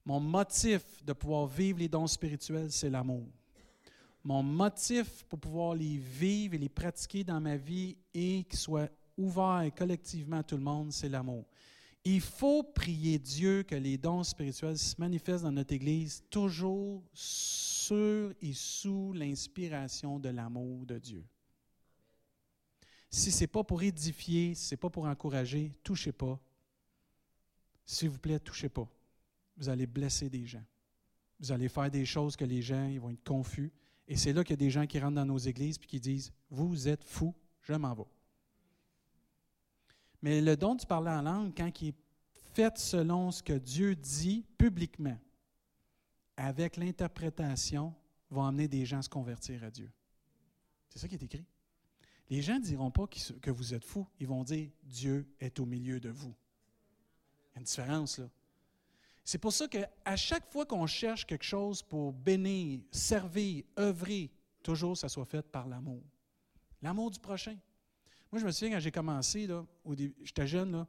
[0.07, 3.27] Mon motif de pouvoir vivre les dons spirituels, c'est l'amour.
[4.23, 8.89] Mon motif pour pouvoir les vivre et les pratiquer dans ma vie et qu'ils soient
[9.17, 11.45] ouverts collectivement à tout le monde, c'est l'amour.
[12.05, 18.33] Il faut prier Dieu que les dons spirituels se manifestent dans notre Église toujours sur
[18.41, 21.25] et sous l'inspiration de l'amour de Dieu.
[23.11, 26.39] Si ce n'est pas pour édifier, si ce n'est pas pour encourager, touchez pas.
[27.85, 28.89] S'il vous plaît, touchez pas
[29.57, 30.65] vous allez blesser des gens.
[31.39, 33.73] Vous allez faire des choses que les gens ils vont être confus
[34.09, 36.01] Et c'est là qu'il y a des gens qui rentrent dans nos églises et qui
[36.01, 38.05] disent Vous êtes fous, je m'en vais.
[40.23, 41.95] Mais le don du parler en langue, quand il est
[42.55, 45.19] fait selon ce que Dieu dit publiquement,
[46.37, 47.95] avec l'interprétation,
[48.31, 49.91] va amener des gens à se convertir à Dieu.
[50.89, 51.45] C'est ça qui est écrit.
[52.29, 55.67] Les gens ne diront pas que vous êtes fous, ils vont dire Dieu est au
[55.67, 56.35] milieu de vous.
[57.53, 58.29] Il y a une différence là.
[59.27, 64.31] C'est pour ça qu'à chaque fois qu'on cherche quelque chose pour bénir, servir, œuvrer,
[64.63, 66.01] toujours ça soit fait par l'amour.
[66.81, 67.57] L'amour du prochain.
[68.31, 69.67] Moi, je me souviens quand j'ai commencé, là,
[70.23, 70.87] j'étais jeune, là,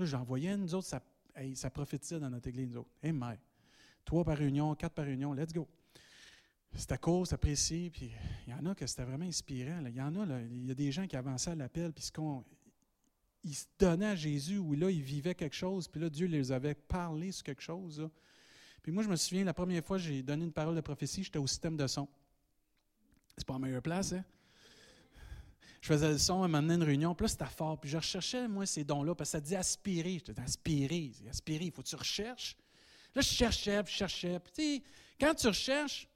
[0.00, 1.00] j'envoyais nous autres, ça,
[1.54, 2.90] ça prophétisait dans notre église, nous autres.
[3.00, 3.38] Hey, mère,
[4.04, 5.68] trois par réunion, quatre par réunion, let's go.
[6.74, 8.10] C'était court, c'était précis, puis
[8.48, 9.80] il y en a que c'était vraiment inspirant.
[9.86, 12.02] Il y en a, là, il y a des gens qui avançaient à l'appel, puis
[13.46, 16.50] ils se donnaient à Jésus, où là, ils vivaient quelque chose, puis là, Dieu les
[16.50, 18.08] avait parlé sur quelque chose.
[18.82, 21.38] Puis moi, je me souviens, la première fois j'ai donné une parole de prophétie, j'étais
[21.38, 22.08] au système de son.
[23.36, 24.24] C'est pas la meilleure place, hein?
[25.80, 27.78] Je faisais le son, à un une réunion, puis là, c'était fort.
[27.78, 30.18] Puis je recherchais, moi, ces dons-là, parce que ça dit aspirer.
[30.18, 32.56] Je disais, aspirer, aspirer, il faut que tu recherches.
[33.14, 34.40] Là, je cherchais, puis je cherchais.
[34.40, 34.82] Puis,
[35.20, 36.08] quand tu recherches,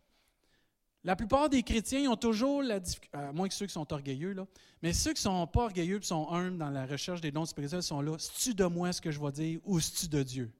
[1.03, 4.33] la plupart des chrétiens ont toujours la difficulté, à moins que ceux qui sont orgueilleux,
[4.33, 4.47] là,
[4.83, 7.47] mais ceux qui ne sont pas orgueilleux et sont humbles dans la recherche des dons
[7.47, 8.17] spirituels sont là.
[8.19, 10.51] C'est-tu de moi ce que je vais dire ou c'est-tu de Dieu?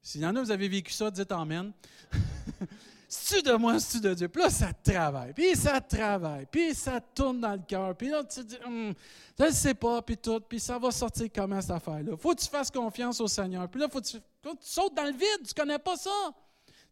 [0.00, 1.72] S'il y en a, vous avez vécu ça, dites Amen.
[3.08, 4.28] c'est-tu de moi, c'est-tu de Dieu?
[4.28, 8.24] Puis là, ça travaille, puis ça travaille, puis ça tourne dans le cœur, puis là,
[8.24, 8.94] tu dis, hum,
[9.38, 12.16] je ne sais pas, puis tout, puis ça va sortir comment cette affaire-là?
[12.16, 13.68] faut que tu fasses confiance au Seigneur.
[13.68, 16.10] Puis là, faut que tu, tu sautes dans le vide, tu ne connais pas ça.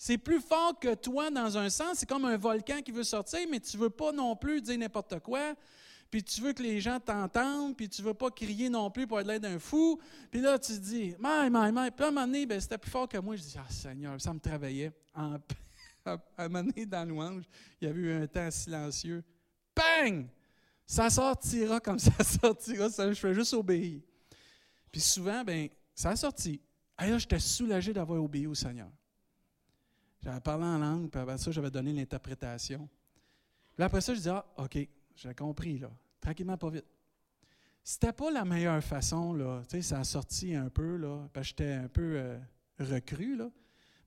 [0.03, 1.99] C'est plus fort que toi dans un sens.
[1.99, 4.79] C'est comme un volcan qui veut sortir, mais tu ne veux pas non plus dire
[4.79, 5.55] n'importe quoi.
[6.11, 9.07] Puis tu veux que les gens t'entendent, puis tu ne veux pas crier non plus
[9.07, 10.01] pour être l'air d'un fou.
[10.31, 11.91] Puis là, tu te dis, mais, mais, mais.
[11.91, 13.37] Puis à un moment donné, ben, c'était plus fort que moi.
[13.37, 14.91] Je dis, ah Seigneur, ça me travaillait.
[15.15, 15.39] à
[16.39, 17.45] un moment donné, dans louange,
[17.79, 19.23] il y avait eu un temps silencieux.
[19.77, 20.29] Bang!
[20.87, 22.89] Ça sortira comme ça sortira.
[22.89, 24.01] Ça, je fais juste obéir.
[24.91, 26.59] Puis souvent, ben, ça a sorti.
[27.03, 28.89] Et là, j'étais soulagé d'avoir obéi au Seigneur.
[30.23, 32.89] J'avais parlé en langue, puis après ça, j'avais donné l'interprétation.
[33.75, 34.79] Puis après ça, je disais, ah, OK,
[35.15, 35.91] j'ai compris, là.
[36.21, 36.85] Tranquillement, pas vite.
[37.83, 39.63] C'était pas la meilleure façon, là.
[39.63, 42.39] Tu sais, ça a sorti un peu, là, parce que j'étais un peu euh,
[42.79, 43.51] recru, là.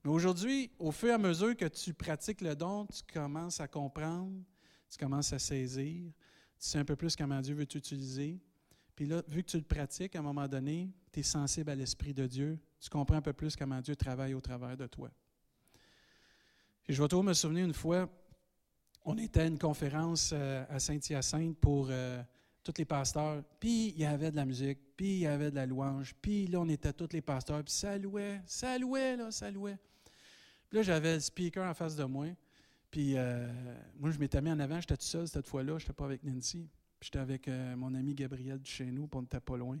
[0.04, 3.66] Mais aujourd'hui, au fur et à mesure que tu pratiques le don, tu commences à
[3.66, 4.32] comprendre,
[4.90, 6.12] tu commences à saisir, tu
[6.58, 8.38] sais un peu plus comment Dieu veut t'utiliser.
[8.94, 11.74] Puis là, vu que tu le pratiques, à un moment donné, tu es sensible à
[11.74, 15.10] l'Esprit de Dieu, tu comprends un peu plus comment Dieu travaille au travers de toi
[16.88, 18.08] je vais toujours me souvenir une fois,
[19.04, 22.22] on était à une conférence euh, à Saint-Hyacinthe pour euh,
[22.62, 25.56] tous les pasteurs, puis il y avait de la musique, puis il y avait de
[25.56, 29.30] la louange, puis là, on était tous les pasteurs, puis ça louait, ça louait, là,
[29.30, 29.78] ça louait.
[30.68, 32.26] Puis là, j'avais le speaker en face de moi,
[32.90, 33.50] puis euh,
[33.98, 36.22] moi, je m'étais mis en avant, j'étais tout seul cette fois-là, je n'étais pas avec
[36.22, 36.68] Nancy,
[37.00, 39.78] puis j'étais avec mon ami Gabriel de chez nous, puis on n'était pas loin.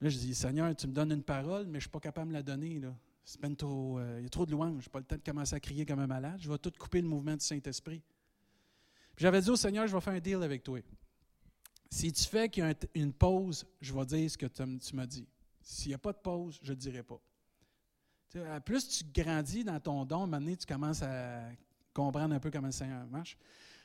[0.00, 2.28] Là, je dis, Seigneur, tu me donnes une parole, mais je ne suis pas capable
[2.28, 2.94] de me la donner, là.
[3.58, 4.84] Trop, euh, il y a trop de louanges.
[4.84, 6.38] Je pas le temps de commencer à crier comme un malade.
[6.38, 8.00] Je vais tout couper le mouvement du Saint-Esprit.
[9.16, 10.78] J'avais dit au Seigneur, je vais faire un deal avec toi.
[11.90, 15.06] Si tu fais qu'il y a une pause, je vais dire ce que tu m'as
[15.06, 15.26] dit.
[15.60, 17.20] S'il n'y a pas de pause, je ne dirai pas.
[18.60, 21.42] plus tu grandis dans ton don, à donné, tu commences à
[21.92, 23.36] comprendre un peu comment le Seigneur marche.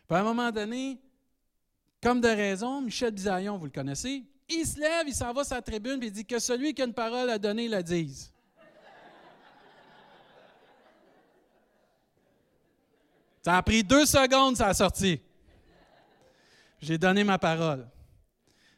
[0.08, 1.00] Puis à un moment donné,
[2.02, 5.56] comme de raison, Michel Bisaillon, vous le connaissez, il se lève, il s'en va sur
[5.56, 8.31] la tribune et il dit que celui qui a une parole à donner la dise.
[13.42, 15.20] Ça a pris deux secondes, ça a sorti.
[16.80, 17.88] J'ai donné ma parole.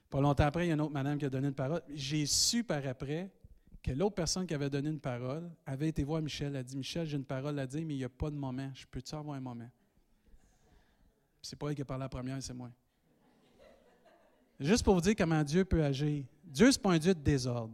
[0.10, 1.82] Pas longtemps après, il y a une autre madame qui a donné une parole.
[1.90, 3.32] J'ai su par après
[3.82, 6.50] que l'autre personne qui avait donné une parole avait été voir Michel.
[6.50, 8.36] Elle a dit Michel, j'ai une parole à dire, mais il n'y a pas de
[8.36, 8.72] moment.
[8.74, 9.70] Je peux-tu avoir un moment?
[11.42, 12.72] C'est pas elle qui a parlé la première, c'est moi.
[14.60, 16.24] Juste pour vous dire comment Dieu peut agir.
[16.44, 17.74] Dieu, ce n'est pas un Dieu de désordre.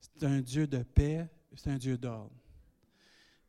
[0.00, 2.32] C'est un Dieu de paix, c'est un Dieu d'ordre.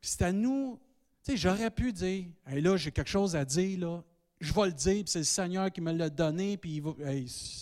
[0.00, 0.78] C'est à nous
[1.24, 4.02] sais, j'aurais pu dire, hey, là, j'ai quelque chose à dire, là.
[4.40, 6.82] Je vais le dire, puis c'est le Seigneur qui me l'a donné, puis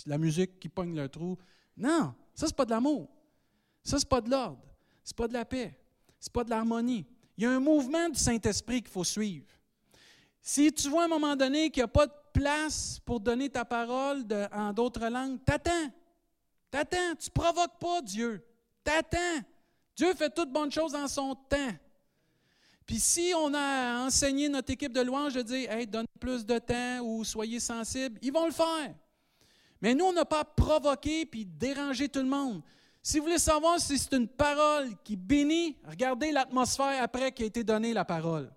[0.07, 1.39] la musique qui pogne le trou.
[1.77, 3.09] Non, ça, c'est pas de l'amour.
[3.85, 4.63] Ça, c'est pas de l'ordre.
[5.05, 5.79] C'est pas de la paix.
[6.19, 7.07] C'est pas de l'harmonie.
[7.37, 9.47] Il y a un mouvement du Saint-Esprit qu'il faut suivre.
[10.41, 13.49] Si tu vois à un moment donné qu'il n'y a pas de place pour donner
[13.49, 15.93] ta parole en d'autres langues, t'attends.
[16.71, 17.15] T'attends.
[17.19, 18.45] Tu provoques pas Dieu.
[18.83, 19.19] T'attends.
[19.95, 21.73] Dieu fait toutes bonnes choses en son temps.
[22.93, 26.59] Puis si on a enseigné notre équipe de louange de dire Hey, donne plus de
[26.59, 28.95] temps ou soyez sensibles, ils vont le faire.
[29.81, 32.61] Mais nous, on n'a pas provoqué puis dérangé tout le monde.
[33.03, 37.47] Si vous voulez savoir si c'est une parole qui bénit, regardez l'atmosphère après qui a
[37.47, 38.53] été donnée la parole.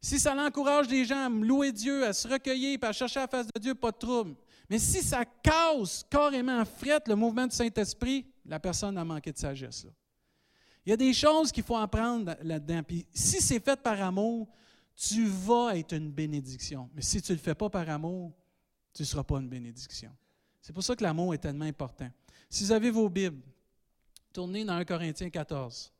[0.00, 3.48] Si ça encourage les gens à louer Dieu, à se recueillir, à chercher la face
[3.52, 4.36] de Dieu, pas de trouble.
[4.70, 9.38] Mais si ça casse carrément frette le mouvement du Saint-Esprit, la personne a manqué de
[9.38, 9.88] sagesse.
[10.86, 12.84] Il y a des choses qu'il faut apprendre là-dedans.
[12.84, 14.46] Puis si c'est fait par amour,
[14.94, 16.88] tu vas être une bénédiction.
[16.94, 18.32] Mais si tu ne le fais pas par amour,
[18.94, 20.12] tu ne seras pas une bénédiction.
[20.62, 22.08] C'est pour ça que l'amour est tellement important.
[22.48, 23.42] Si vous avez vos Bibles,
[24.32, 25.92] tournez dans 1 Corinthiens 14.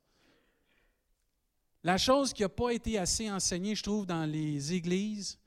[1.83, 5.37] La chose qui n'a pas été assez enseignée, je trouve, dans les églises,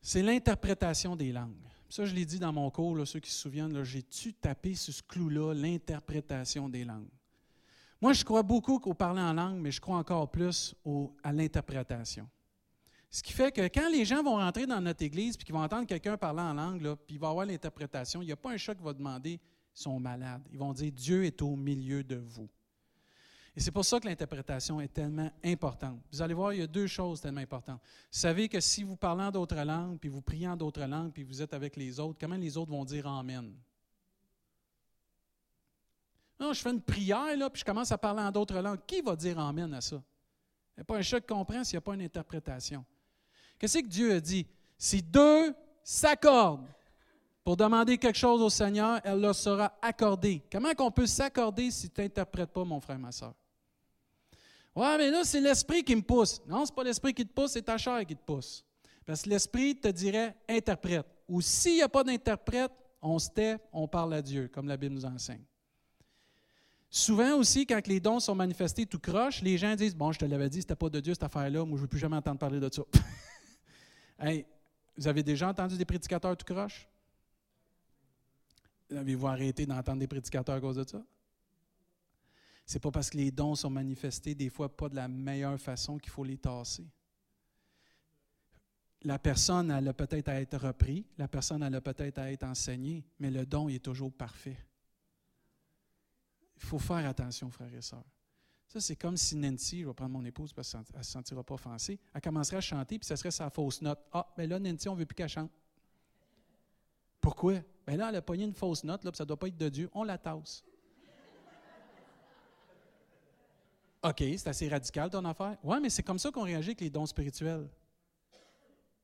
[0.00, 1.68] c'est l'interprétation des langues.
[1.90, 5.02] Ça, je l'ai dit dans mon cours, ceux qui se souviennent, j'ai-tu tapé sur ce
[5.02, 7.08] clou-là, l'interprétation des langues?
[8.00, 10.74] Moi, je crois beaucoup qu'au parler en langue, mais je crois encore plus
[11.22, 12.28] à l'interprétation.
[13.10, 15.62] Ce qui fait que quand les gens vont rentrer dans notre église et qu'ils vont
[15.62, 18.52] entendre quelqu'un parler en langue, là, puis il va avoir l'interprétation, il n'y a pas
[18.52, 20.42] un chat qui va demander ils sont malades.
[20.52, 22.48] Ils vont dire Dieu est au milieu de vous.
[23.56, 26.00] Et c'est pour ça que l'interprétation est tellement importante.
[26.12, 27.80] Vous allez voir, il y a deux choses tellement importantes.
[27.82, 31.12] Vous savez que si vous parlez en d'autres langues, puis vous priez en d'autres langues,
[31.12, 33.52] puis vous êtes avec les autres, comment les autres vont dire Amen?
[36.40, 38.80] Non, je fais une prière, là, puis je commence à parler en d'autres langues.
[38.86, 39.96] Qui va dire Amen à ça?
[39.96, 42.82] Il n'y a pas un chat qui comprend s'il n'y a pas une interprétation.
[43.58, 44.46] Qu'est-ce que Dieu a dit?
[44.78, 46.66] Si deux s'accordent
[47.44, 50.42] pour demander quelque chose au Seigneur, elle leur sera accordée.
[50.50, 53.34] Comment qu'on peut s'accorder si tu n'interprètes pas, mon frère, ma soeur?
[54.74, 56.40] Ouais, mais là, c'est l'esprit qui me pousse.
[56.46, 58.64] Non, ce n'est pas l'esprit qui te pousse, c'est ta chair qui te pousse.
[59.04, 61.06] Parce que l'esprit te dirait interprète.
[61.28, 62.72] Ou s'il n'y a pas d'interprète,
[63.02, 65.44] on se tait, on parle à Dieu, comme la Bible nous enseigne.
[66.90, 70.24] Souvent aussi, quand les dons sont manifestés tout croche, les gens disent Bon, je te
[70.24, 72.58] l'avais dit, c'était pas de Dieu cette affaire-là, moi je veux plus jamais entendre parler
[72.58, 72.82] de ça.
[74.96, 76.88] vous avez déjà entendu des prédicateurs tout croche?
[78.90, 81.00] Avez-vous arrêté d'entendre des prédicateurs à cause de ça?
[82.66, 85.96] C'est pas parce que les dons sont manifestés des fois pas de la meilleure façon
[85.96, 86.86] qu'il faut les tasser.
[89.02, 92.44] La personne, elle a peut-être à être repris, la personne, elle a peut-être à être
[92.44, 94.56] enseignée, mais le don est toujours parfait.
[96.60, 98.04] Il faut faire attention, frères et sœurs.
[98.68, 101.42] Ça, c'est comme si Nancy, je vais prendre mon épouse parce qu'elle ne se sentira
[101.42, 103.98] pas offensée, elle commencerait à chanter, puis ça serait sa fausse note.
[104.12, 105.50] Ah, mais là, Nancy, on ne veut plus qu'elle chante.
[107.20, 107.54] Pourquoi?
[107.86, 109.56] Bien là, elle a pogné une fausse note, là, puis ça ne doit pas être
[109.56, 109.90] de Dieu.
[109.92, 110.62] On la tasse.
[114.02, 115.58] OK, c'est assez radical ton affaire.
[115.62, 117.68] Oui, mais c'est comme ça qu'on réagit avec les dons spirituels.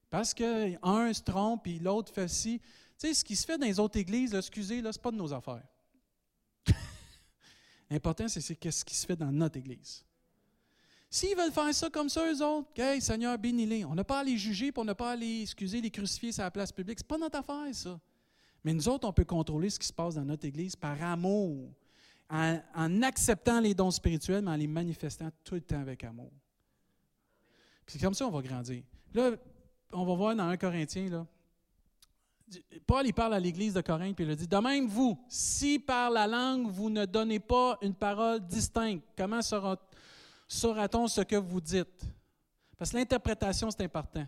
[0.08, 2.60] Parce qu'un se trompe, puis l'autre fait ci.
[2.98, 5.10] Tu sais, ce qui se fait dans les autres églises, excusez, là, ce n'est pas
[5.10, 5.64] de nos affaires.
[7.90, 10.04] L'important, c'est ce qui se fait dans notre Église.
[11.08, 13.84] S'ils veulent faire ça comme ça, eux autres, hey, Seigneur, bénis-les.
[13.84, 16.32] On n'a pas à les juger, pour on n'a pas à les, excuser, les crucifier
[16.32, 16.98] sur la place publique.
[16.98, 17.98] Ce n'est pas notre affaire, ça.
[18.64, 21.70] Mais nous autres, on peut contrôler ce qui se passe dans notre Église par amour,
[22.28, 26.32] en, en acceptant les dons spirituels, mais en les manifestant tout le temps avec amour.
[27.86, 28.82] C'est comme ça qu'on va grandir.
[29.14, 29.30] Là,
[29.92, 31.26] on va voir dans 1 Corinthiens, là,
[32.86, 36.10] Paul, il parle à l'église de Corinthe, puis il dit, de même vous, si par
[36.10, 42.04] la langue vous ne donnez pas une parole distincte, comment saura-t-on ce que vous dites?
[42.78, 44.26] Parce que l'interprétation, c'est important.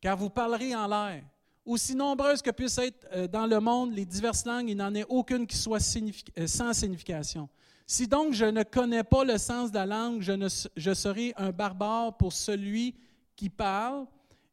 [0.00, 1.24] Car vous parlerez en l'air.
[1.64, 5.04] Aussi nombreuses que puissent être euh, dans le monde les diverses langues, il n'en est
[5.08, 5.82] aucune qui soit
[6.38, 7.48] euh, sans signification.
[7.86, 11.34] Si donc je ne connais pas le sens de la langue, je, ne, je serai
[11.36, 12.94] un barbare pour celui
[13.34, 14.06] qui parle,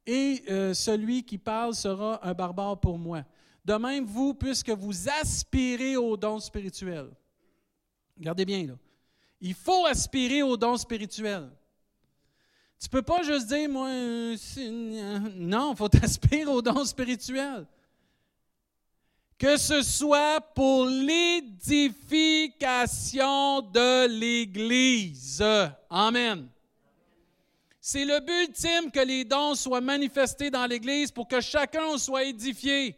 [0.05, 3.23] et euh, celui qui parle sera un barbare pour moi.
[3.63, 7.09] De même, vous, puisque vous aspirez aux dons spirituels.
[8.17, 8.73] Regardez bien, là.
[9.41, 11.49] Il faut aspirer aux dons spirituels.
[12.79, 14.37] Tu peux pas juste dire, moi, euh,
[15.35, 17.65] non, il faut aspirer aux dons spirituels.
[19.37, 25.43] Que ce soit pour l'édification de l'Église.
[25.89, 26.47] Amen.
[27.87, 32.23] C'est le but ultime que les dons soient manifestés dans l'Église pour que chacun soit
[32.23, 32.97] édifié.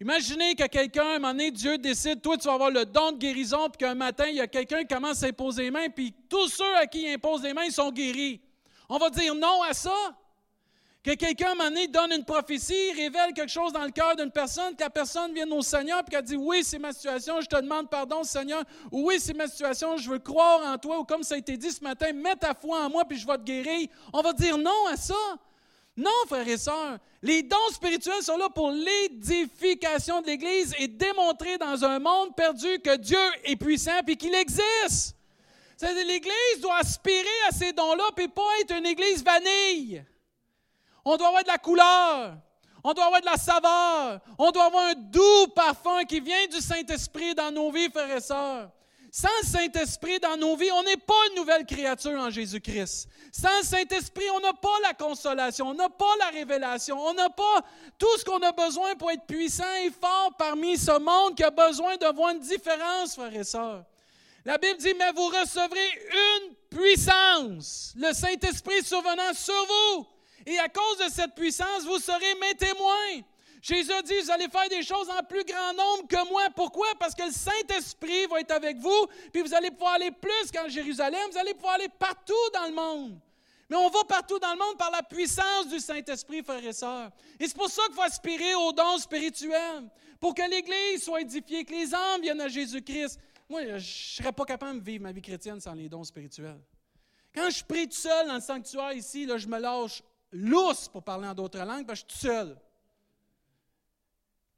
[0.00, 3.18] Imaginez que quelqu'un, un moment donné, Dieu décide, toi, tu vas avoir le don de
[3.18, 6.12] guérison, puis qu'un matin, il y a quelqu'un qui commence à imposer les mains, puis
[6.28, 8.40] tous ceux à qui il impose les mains, sont guéris.
[8.88, 9.94] On va dire non à ça?
[11.02, 14.76] Que quelqu'un, à un donne une prophétie, révèle quelque chose dans le cœur d'une personne,
[14.76, 17.56] que la personne vienne au Seigneur et qu'elle dit Oui, c'est ma situation, je te
[17.56, 18.62] demande pardon, Seigneur.
[18.92, 20.98] Ou oui, c'est ma situation, je veux croire en toi.
[20.98, 23.26] Ou comme ça a été dit ce matin, mets ta foi en moi puis je
[23.26, 23.88] vais te guérir.
[24.12, 25.14] On va dire non à ça.
[25.96, 26.98] Non, frères et sœurs.
[27.22, 32.78] Les dons spirituels sont là pour l'édification de l'Église et démontrer dans un monde perdu
[32.78, 35.16] que Dieu est puissant et qu'il existe.
[35.80, 40.04] L'Église doit aspirer à ces dons-là puis pas être une Église vanille.
[41.04, 42.34] On doit avoir de la couleur.
[42.82, 44.20] On doit avoir de la saveur.
[44.38, 48.20] On doit avoir un doux parfum qui vient du Saint-Esprit dans nos vies, frères et
[48.20, 48.70] sœurs.
[49.12, 53.08] Sans le Saint-Esprit dans nos vies, on n'est pas une nouvelle créature en Jésus-Christ.
[53.32, 57.28] Sans le Saint-Esprit, on n'a pas la consolation, on n'a pas la révélation, on n'a
[57.28, 57.60] pas
[57.98, 61.50] tout ce qu'on a besoin pour être puissant et fort parmi ce monde qui a
[61.50, 63.84] besoin de voir une différence, frères et sœurs.
[64.44, 70.06] La Bible dit, mais vous recevrez une puissance, le Saint-Esprit survenant sur vous.
[70.46, 73.22] Et à cause de cette puissance, vous serez mes témoins.
[73.62, 76.44] Jésus dit, vous allez faire des choses en plus grand nombre que moi.
[76.56, 76.88] Pourquoi?
[76.98, 80.68] Parce que le Saint-Esprit va être avec vous, puis vous allez pouvoir aller plus qu'en
[80.68, 83.20] Jérusalem, vous allez pouvoir aller partout dans le monde.
[83.68, 87.10] Mais on va partout dans le monde par la puissance du Saint-Esprit, frères et sœurs.
[87.38, 89.88] Et c'est pour ça qu'il faut aspirer aux dons spirituels,
[90.18, 93.20] pour que l'Église soit édifiée, que les âmes viennent à Jésus-Christ.
[93.48, 96.60] Moi, je ne serais pas capable de vivre ma vie chrétienne sans les dons spirituels.
[97.34, 101.02] Quand je prie tout seul dans le sanctuaire ici, là, je me lâche lousse pour
[101.02, 102.56] parler en d'autres langues, parce que je suis tout seul.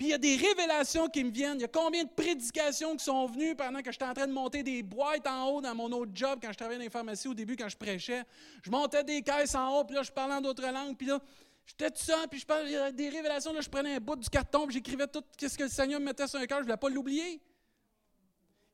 [0.03, 1.59] Puis il y a des révélations qui me viennent.
[1.59, 4.33] Il y a combien de prédications qui sont venues pendant que j'étais en train de
[4.33, 7.29] monter des boîtes en haut dans mon autre job quand je travaillais dans les pharmacies
[7.29, 8.25] au début, quand je prêchais.
[8.65, 11.21] Je montais des caisses en haut, puis là, je parlais en d'autres langues, puis là,
[11.65, 13.53] j'étais tout seul, puis je parlais des révélations.
[13.53, 16.07] Là, je prenais un bout du carton, puis j'écrivais tout ce que le Seigneur me
[16.07, 16.59] mettait sur un cœur.
[16.59, 17.41] Je ne voulais pas l'oublier.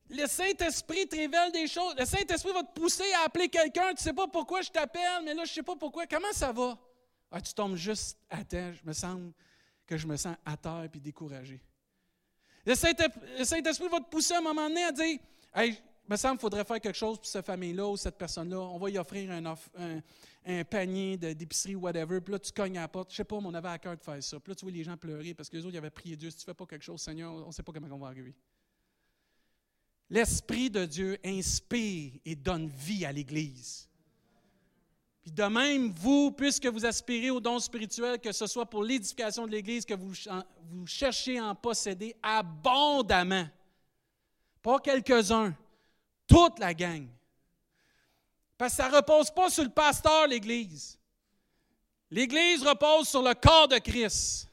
[0.09, 1.94] Le Saint-Esprit te révèle des choses.
[1.99, 3.88] Le Saint-Esprit va te pousser à appeler quelqu'un.
[3.88, 6.07] Tu ne sais pas pourquoi je t'appelle, mais là, je ne sais pas pourquoi.
[6.07, 6.78] Comment ça va?
[7.31, 8.74] Ah, tu tombes juste à terre.
[8.74, 9.20] Je me sens
[9.87, 11.61] que je me sens à terre et découragé.
[12.64, 15.18] Le Saint-Esprit va te pousser à un moment donné à dire
[15.55, 18.59] Hey, il me semble qu'il faudrait faire quelque chose pour cette famille-là ou cette personne-là.
[18.59, 22.20] On va y offrir un, panier d'épicerie ou whatever.
[22.20, 23.11] Puis là, tu cognes à la porte.
[23.11, 24.41] Je sais pas, mais on avait à cœur de faire ça.
[24.41, 26.31] Puis là, tu vois les gens pleurer parce que les autres, ils avaient prié Dieu.
[26.31, 28.09] Si tu ne fais pas quelque chose, Seigneur, on ne sait pas comment on va
[28.09, 28.35] arriver.
[30.11, 33.88] L'Esprit de Dieu inspire et donne vie à l'Église
[35.33, 39.53] de même, vous, puisque vous aspirez aux dons spirituels, que ce soit pour l'édification de
[39.53, 40.12] l'Église, que vous,
[40.70, 43.49] vous cherchez à en posséder abondamment.
[44.62, 45.55] Pas quelques-uns,
[46.26, 47.07] toute la gang.
[48.57, 50.99] Parce que ça ne repose pas sur le pasteur, l'Église.
[52.11, 54.49] L'Église repose sur le corps de Christ.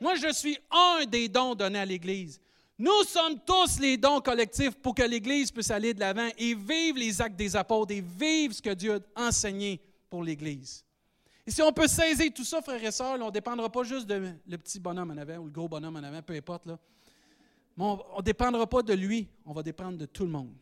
[0.00, 2.40] Moi, je suis un des dons donnés à l'Église.
[2.78, 6.98] Nous sommes tous les dons collectifs pour que l'Église puisse aller de l'avant et vivre
[6.98, 10.84] les actes des apôtres et vivre ce que Dieu a enseigné pour l'Église.
[11.46, 14.06] Et si on peut saisir tout ça, frères et sœurs, on ne dépendra pas juste
[14.06, 16.66] de le petit bonhomme en avant ou le gros bonhomme en avant, peu importe.
[16.66, 16.78] Là.
[17.78, 20.52] on ne dépendra pas de lui, on va dépendre de tout le monde.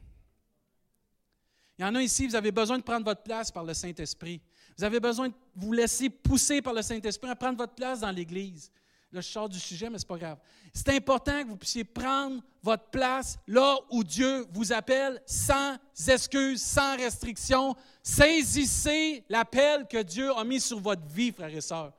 [1.78, 4.40] Il y en a ici, vous avez besoin de prendre votre place par le Saint-Esprit.
[4.76, 8.10] Vous avez besoin de vous laisser pousser par le Saint-Esprit à prendre votre place dans
[8.10, 8.70] l'Église.
[9.14, 10.38] Là, je sors du sujet, mais ce n'est pas grave.
[10.72, 15.76] C'est important que vous puissiez prendre votre place là où Dieu vous appelle sans
[16.08, 17.76] excuse, sans restriction.
[18.02, 21.92] Saisissez l'appel que Dieu a mis sur votre vie, frères et sœurs.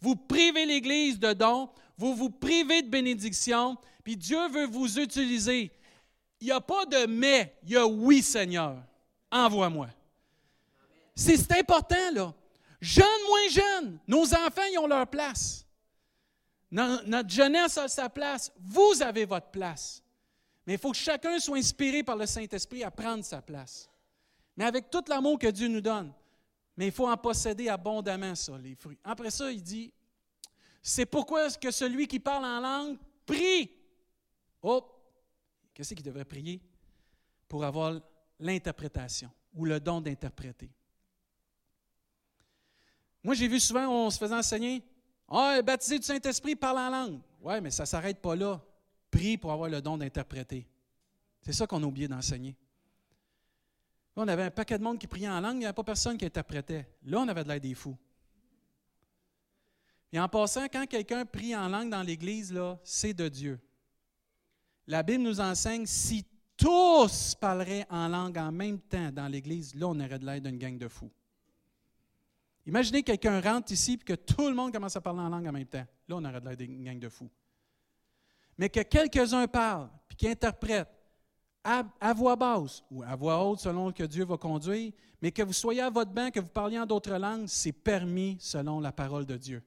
[0.00, 5.70] Vous privez l'Église de dons, vous vous privez de bénédictions, puis Dieu veut vous utiliser.
[6.40, 8.82] Il n'y a pas de mais, il y a oui, Seigneur.
[9.30, 9.86] Envoie-moi.
[11.14, 12.34] C'est important, là.
[12.80, 15.65] Jeunes, moins jeunes, nos enfants, ils ont leur place.
[16.76, 18.52] Notre jeunesse a sa place.
[18.58, 20.02] Vous avez votre place.
[20.66, 23.88] Mais il faut que chacun soit inspiré par le Saint-Esprit à prendre sa place.
[24.56, 26.12] Mais avec tout l'amour que Dieu nous donne.
[26.76, 28.98] Mais il faut en posséder abondamment, ça, les fruits.
[29.02, 29.90] Après ça, il dit,
[30.82, 33.70] c'est pourquoi que celui qui parle en langue prie?
[34.60, 34.84] Oh,
[35.72, 36.60] qu'est-ce qu'il devrait prier?
[37.48, 37.98] Pour avoir
[38.38, 40.70] l'interprétation ou le don d'interpréter.
[43.22, 44.82] Moi, j'ai vu souvent, on se faisait enseigner,
[45.28, 47.20] ah, baptisé du Saint-Esprit, parle en langue.
[47.42, 48.60] Oui, mais ça ne s'arrête pas là.
[49.10, 50.66] Prie pour avoir le don d'interpréter.
[51.40, 52.56] C'est ça qu'on a oublié d'enseigner.
[54.16, 55.84] Là, on avait un paquet de monde qui priait en langue, il n'y avait pas
[55.84, 56.88] personne qui interprétait.
[57.04, 57.96] Là, on avait de l'air des fous.
[60.12, 63.60] Et en passant, quand quelqu'un prie en langue dans l'Église, c'est de Dieu.
[64.86, 66.24] La Bible nous enseigne si
[66.56, 70.58] tous parleraient en langue en même temps dans l'Église, là, on aurait de l'air d'une
[70.58, 71.10] gang de fous.
[72.66, 75.52] Imaginez quelqu'un rentre ici et que tout le monde commence à parler en langue en
[75.52, 75.86] même temps.
[76.08, 77.30] Là, on aurait de l'air d'une gang de fous.
[78.58, 80.88] Mais que quelques-uns parlent, puis qu'ils interprètent
[81.62, 85.52] à, voix basse ou à voix haute selon que Dieu va conduire, mais que vous
[85.52, 89.26] soyez à votre banc, que vous parliez en d'autres langues, c'est permis selon la parole
[89.26, 89.62] de Dieu.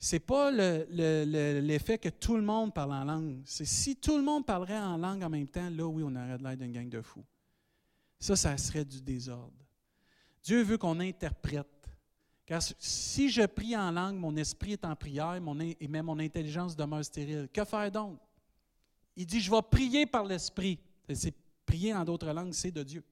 [0.00, 3.42] Ce n'est pas l'effet que tout le monde parle en langue.
[3.44, 6.38] C'est si tout le monde parlerait en langue en même temps, là, oui, on aurait
[6.38, 7.24] de l'air d'une gang de fous.
[8.20, 9.67] Ça, ça serait du désordre.
[10.48, 11.66] Dieu veut qu'on interprète.
[12.46, 16.18] Car si je prie en langue, mon esprit est en prière mon, et même mon
[16.18, 17.50] intelligence demeure stérile.
[17.52, 18.18] Que faire donc?
[19.14, 20.78] Il dit, je vais prier par l'esprit.
[21.12, 21.34] C'est
[21.66, 23.04] prier en d'autres langues, c'est de Dieu.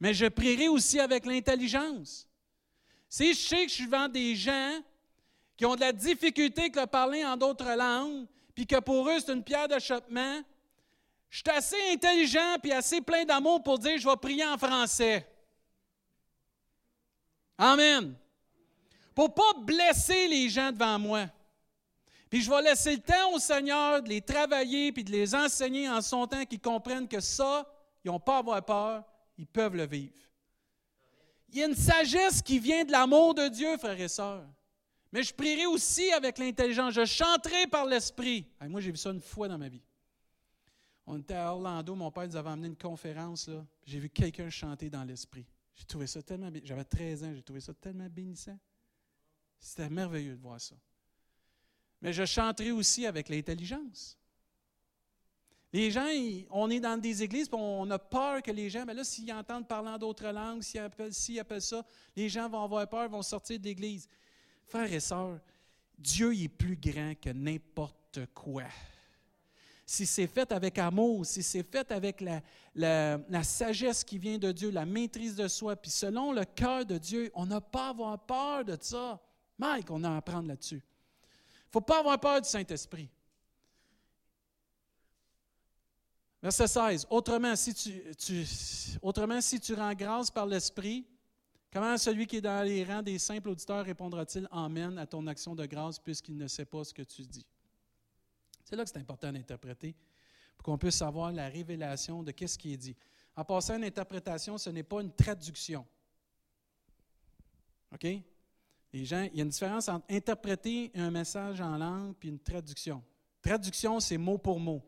[0.00, 2.26] Mais je prierai aussi avec l'intelligence.
[3.08, 4.80] Si je sais que je suis devant des gens
[5.56, 9.20] qui ont de la difficulté avec le parler en d'autres langues, puis que pour eux
[9.20, 10.42] c'est une pierre d'achoppement,
[11.30, 15.35] Je suis assez intelligent puis assez plein d'amour pour dire je vais prier en français.
[17.58, 18.14] Amen.
[19.14, 21.26] Pour ne pas blesser les gens devant moi.
[22.28, 25.88] Puis je vais laisser le temps au Seigneur de les travailler puis de les enseigner
[25.88, 27.66] en son temps qu'ils comprennent que ça,
[28.04, 29.04] ils n'ont pas à avoir peur,
[29.38, 30.14] ils peuvent le vivre.
[31.48, 34.46] Il y a une sagesse qui vient de l'amour de Dieu, frères et sœurs.
[35.12, 36.92] Mais je prierai aussi avec l'intelligence.
[36.92, 38.46] Je chanterai par l'esprit.
[38.68, 39.82] moi, j'ai vu ça une fois dans ma vie.
[41.06, 43.48] On était à Orlando, mon père nous avait amené une conférence.
[43.84, 45.46] J'ai vu quelqu'un chanter dans l'esprit.
[45.76, 48.58] J'ai trouvé ça tellement J'avais 13 ans, j'ai trouvé ça tellement bénissant.
[49.58, 50.74] C'était merveilleux de voir ça.
[52.00, 54.18] Mais je chanterai aussi avec l'intelligence.
[55.72, 56.06] Les gens,
[56.50, 59.30] on est dans des églises, puis on a peur que les gens, mais là, s'ils
[59.32, 63.22] entendent parler d'autres langues, s'ils appellent, s'ils appellent ça, les gens vont avoir peur, vont
[63.22, 64.08] sortir de l'église.
[64.66, 65.38] Frères et sœurs,
[65.98, 68.64] Dieu est plus grand que n'importe quoi.
[69.88, 72.20] Si c'est fait avec amour, si c'est fait avec
[72.74, 76.98] la, sagesse qui vient de Dieu, la maîtrise de soi, puis selon le cœur de
[76.98, 79.20] Dieu, on n'a pas à avoir peur de ça.
[79.58, 80.82] Mike, on a à apprendre là-dessus.
[80.82, 83.08] Il ne faut pas avoir peur du Saint-Esprit.
[86.42, 87.06] Verset 16.
[87.08, 88.44] Autrement si tu, tu,
[89.00, 91.06] autrement, si tu rends grâce par l'Esprit,
[91.72, 95.54] Comment celui qui est dans les rangs des simples auditeurs répondra-t-il Amen à ton action
[95.54, 97.44] de grâce puisqu'il ne sait pas ce que tu dis?
[98.66, 99.94] C'est là que c'est important d'interpréter
[100.56, 102.96] pour qu'on puisse savoir la révélation de qu'est-ce qui est dit.
[103.36, 105.86] En passant, une interprétation, ce n'est pas une traduction.
[107.92, 108.04] OK?
[108.92, 112.40] Les gens, il y a une différence entre interpréter un message en langue et une
[112.40, 113.04] traduction.
[113.40, 114.82] Traduction, c'est mot pour mot.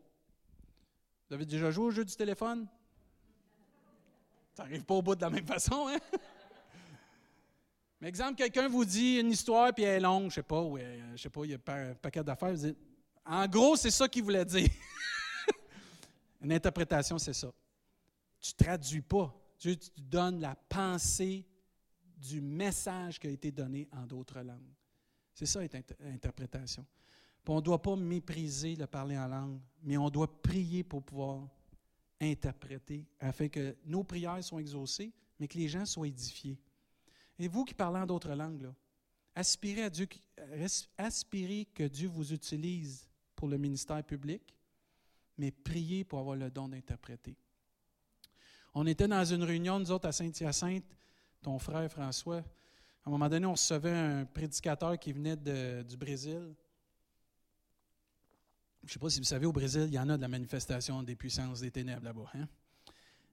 [1.29, 2.67] Vous avez déjà joué au jeu du téléphone?
[4.55, 5.99] Ça n'arrive pas au bout de la même façon, hein?
[8.01, 10.77] Mais exemple, quelqu'un vous dit une histoire puis elle est longue, je sais pas, ou
[10.77, 12.55] je sais pas, il y a un paquet d'affaires.
[13.31, 14.67] En gros, c'est ça qu'il voulait dire.
[16.41, 17.53] une interprétation, c'est ça.
[18.41, 19.31] Tu traduis pas.
[19.59, 21.45] tu donnes la pensée
[22.17, 24.73] du message qui a été donné en d'autres langues.
[25.35, 25.61] C'est ça,
[25.99, 26.83] l'interprétation.
[27.47, 31.47] on ne doit pas mépriser le parler en langue, mais on doit prier pour pouvoir
[32.19, 36.57] interpréter afin que nos prières soient exaucées, mais que les gens soient édifiés.
[37.37, 38.73] Et vous qui parlez en d'autres langues,
[39.35, 40.07] aspirez, à Dieu,
[40.97, 43.08] aspirez que Dieu vous utilise
[43.39, 44.53] pour le ministère public,
[45.37, 47.37] mais priez pour avoir le don d'interpréter.
[48.73, 50.83] On était dans une réunion, nous autres, à Saint-Hyacinthe,
[51.41, 52.39] ton frère François.
[52.39, 56.53] À un moment donné, on recevait un prédicateur qui venait du Brésil.
[58.83, 60.27] Je ne sais pas si vous savez, au Brésil, il y en a de la
[60.27, 62.29] manifestation des puissances des ténèbres là-bas.
[62.33, 62.45] Hein?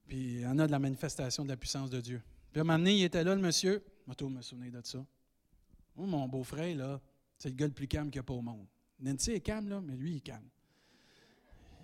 [0.07, 2.23] Puis il y en a de la manifestation de la puissance de Dieu.
[2.53, 3.85] Puis à un moment donné, il était là, le monsieur.
[4.07, 5.05] Je me souvenir de ça.
[5.97, 7.01] mon beau-frère, là,
[7.39, 8.69] c'est le gars le plus calme qu'il n'y a pas au monde.
[9.01, 10.49] Nancy est calme, là, mais lui, il est calme.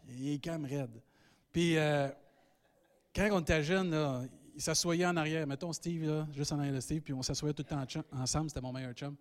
[0.09, 1.03] Il est calme raide.
[1.53, 2.09] Puis, euh,
[3.15, 4.23] quand on était jeune, là,
[4.55, 5.47] il s'assoyait en arrière.
[5.47, 8.49] Mettons Steve, là, juste en arrière de Steve, puis on s'assoyait tout le temps ensemble.
[8.51, 9.17] C'était mon meilleur chum.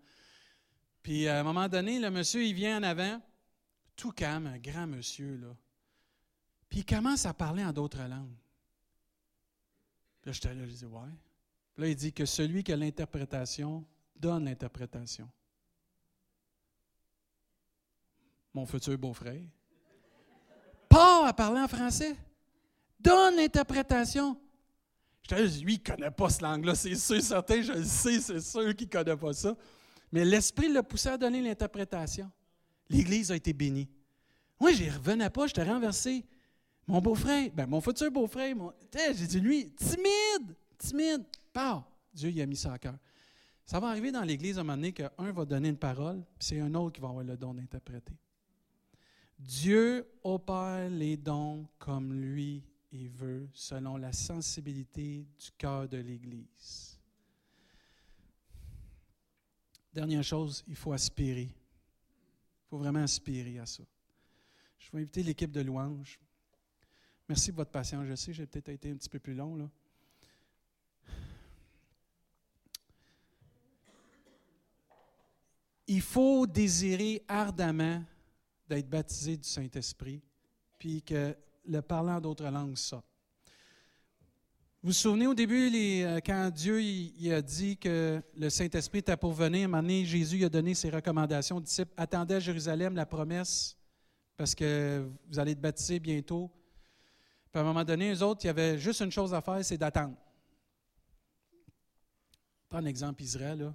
[1.02, 3.20] Puis, à un moment donné, le monsieur, il vient en avant,
[3.96, 5.54] tout calme, un grand monsieur, là.
[6.68, 8.36] Puis, il commence à parler en d'autres langues.
[10.22, 11.10] Puis là, j'étais là, je disais, ouais.
[11.76, 13.84] Là, il dit que celui qui a l'interprétation
[14.16, 15.28] donne l'interprétation.
[18.54, 19.42] Mon futur beau-frère.
[20.88, 22.14] Pas à parler en français.
[23.00, 24.36] Donne l'interprétation.
[25.22, 27.84] Je te dis, lui, il ne connaît pas ce langue-là, c'est sûr, certain, je le
[27.84, 29.56] sais, c'est sûr qu'il ne connaît pas ça.
[30.10, 32.30] Mais l'Esprit l'a poussé à donner l'interprétation.
[32.88, 33.88] L'Église a été bénie.
[34.60, 36.24] Moi, je n'y revenais pas, je t'ai renversé.
[36.86, 38.54] Mon beau-frère, ben, mon futur beau-frère,
[38.92, 41.24] j'ai dit, lui, timide, timide.
[41.52, 41.88] Pas.
[42.12, 42.96] Dieu y a mis ça à cœur.
[43.64, 46.48] Ça va arriver dans l'Église à un moment donné qu'un va donner une parole, puis
[46.48, 48.12] c'est un autre qui va avoir le don d'interpréter.
[49.42, 52.62] Dieu opère les dons comme lui
[52.92, 56.98] il veut, selon la sensibilité du cœur de l'Église.
[59.92, 61.48] Dernière chose, il faut aspirer.
[61.50, 63.82] Il faut vraiment aspirer à ça.
[64.78, 66.20] Je vais inviter l'équipe de louange.
[67.28, 68.06] Merci de votre patience.
[68.06, 69.70] Je sais, j'ai peut-être été un petit peu plus long.
[75.86, 78.04] Il faut désirer ardemment
[78.74, 80.22] d'être baptisé du Saint-Esprit,
[80.78, 83.02] puis que le parlant d'autres langues ça.
[84.82, 89.16] Vous vous souvenez au début, euh, quand Dieu il, a dit que le Saint-Esprit était
[89.16, 91.92] pour venir, à un moment donné, Jésus a donné ses recommandations aux disciples.
[91.98, 93.76] Attendez à Jérusalem la promesse,
[94.38, 96.50] parce que vous allez être baptisés bientôt.
[97.52, 99.62] Puis à un moment donné, eux autres, il y avait juste une chose à faire,
[99.62, 100.16] c'est d'attendre.
[102.70, 103.58] Prends un exemple Israël.
[103.58, 103.74] Là.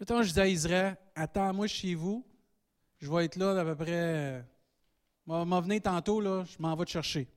[0.00, 2.26] Mettons, je dis à Israël, attends-moi chez vous,
[3.04, 4.42] je vais être là à peu près
[5.26, 7.28] m'en venir tantôt, là, je m'en vais te chercher.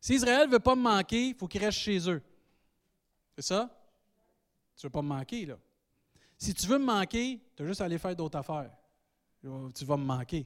[0.00, 2.20] Si Israël ne veut pas me manquer, il faut qu'il reste chez eux.
[3.36, 3.70] C'est ça?
[4.76, 5.56] Tu ne veux pas me manquer, là.
[6.36, 8.72] Si tu veux me manquer, tu as juste à aller faire d'autres affaires.
[9.40, 10.44] Tu vas me manquer.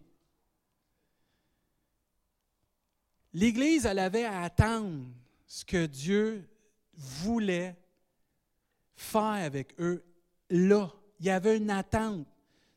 [3.33, 5.07] L'Église, elle avait à attendre
[5.47, 6.47] ce que Dieu
[6.93, 7.75] voulait
[8.95, 10.05] faire avec eux
[10.51, 10.91] là.
[11.19, 12.27] Il y avait une attente.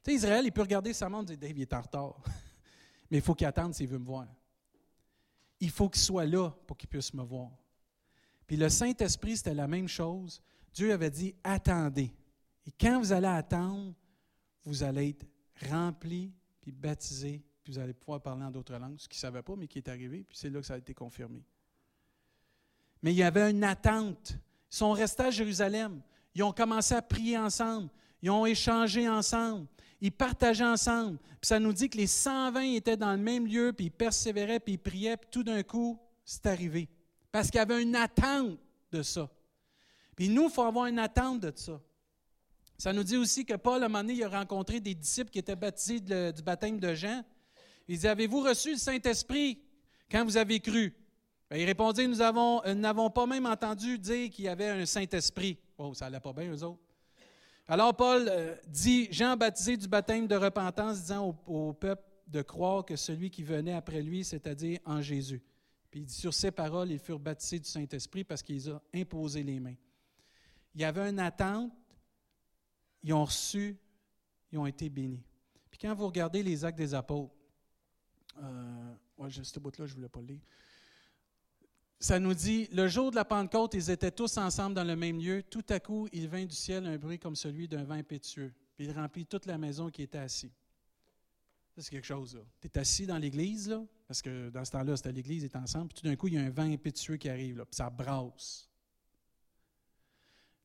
[0.03, 2.15] Sais, Israël, il peut regarder sa montre et dire Dave, il est en retard.
[3.09, 4.27] Mais il faut qu'il attende s'il veut me voir.
[5.59, 7.51] Il faut qu'il soit là pour qu'il puisse me voir.
[8.45, 10.41] Puis le Saint-Esprit, c'était la même chose.
[10.73, 12.13] Dieu avait dit Attendez.
[12.65, 13.93] Et quand vous allez attendre,
[14.65, 15.25] vous allez être
[15.69, 19.41] remplis, puis baptisés, puis vous allez pouvoir parler en d'autres langues, ce qu'ils ne savaient
[19.41, 21.43] pas, mais qui est arrivé, puis c'est là que ça a été confirmé.
[23.01, 24.31] Mais il y avait une attente.
[24.71, 26.01] Ils sont restés à Jérusalem.
[26.33, 27.89] Ils ont commencé à prier ensemble.
[28.21, 29.67] Ils ont échangé ensemble.
[30.03, 31.17] Ils partageaient ensemble.
[31.39, 34.59] Puis ça nous dit que les 120 étaient dans le même lieu, puis ils persévéraient,
[34.59, 36.89] puis ils priaient, puis tout d'un coup, c'est arrivé.
[37.31, 38.59] Parce qu'il y avait une attente
[38.91, 39.29] de ça.
[40.13, 41.79] Puis nous, il faut avoir une attente de ça.
[42.77, 45.29] Ça nous dit aussi que Paul, à un moment donné, il a rencontré des disciples
[45.29, 47.23] qui étaient baptisés du baptême de Jean.
[47.87, 49.57] Il dit Avez-vous reçu le Saint-Esprit
[50.11, 50.93] quand vous avez cru?
[51.49, 55.57] Ben, Il répondit Nous euh, n'avons pas même entendu dire qu'il y avait un Saint-Esprit.
[55.77, 56.81] Oh, ça n'allait pas bien, eux autres.
[57.68, 62.86] Alors, Paul euh, dit Jean baptisé du baptême de repentance, disant au, peuple de croire
[62.86, 65.41] que celui qui venait après lui, c'est-à-dire en Jésus.
[65.89, 69.43] Puis il dit Sur ces paroles, ils furent baptisés du Saint-Esprit parce qu'ils ont imposé
[69.43, 69.76] les mains.
[70.76, 71.72] Il y avait une attente
[73.03, 73.78] ils ont reçu,
[74.51, 75.24] ils ont été bénis.
[75.70, 77.34] Puis quand vous regardez les actes des apôtres,
[78.41, 80.41] euh, ouais, ce bout-là, je ne voulais pas le lire.
[82.03, 85.19] Ça nous dit, le jour de la Pentecôte, ils étaient tous ensemble dans le même
[85.19, 85.41] lieu.
[85.41, 88.53] Tout à coup, il vint du ciel un bruit comme celui d'un vent impétueux.
[88.75, 90.51] Puis il remplit toute la maison qui était assis.
[91.73, 92.41] Ça, c'est quelque chose, là.
[92.59, 93.73] Tu es assis dans l'église,
[94.05, 95.93] parce que dans ce temps-là, c'était l'église, étaient ensemble.
[95.93, 98.69] Puis tout d'un coup, il y a un vent impétueux qui arrive, puis ça brasse.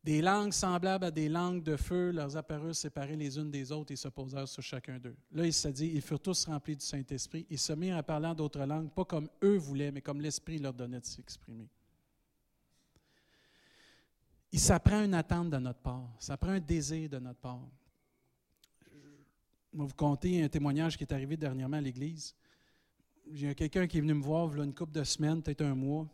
[0.04, 3.92] Des langues semblables à des langues de feu leur apparurent séparées les unes des autres
[3.92, 5.16] et se posèrent sur chacun d'eux.
[5.32, 7.46] Là, il se dit, ils furent tous remplis du Saint-Esprit.
[7.50, 10.72] Ils se mirent à parler d'autres langues, pas comme eux voulaient, mais comme l'Esprit leur
[10.72, 11.68] donnait de s'exprimer.
[14.50, 17.60] Il s'apprend une attente de notre part, ça prend un désir de notre part.
[19.72, 22.34] Je vais vous conter un témoignage qui est arrivé dernièrement à l'Église.
[23.30, 26.08] J'ai quelqu'un qui est venu me voir il une couple de semaines, peut-être un mois.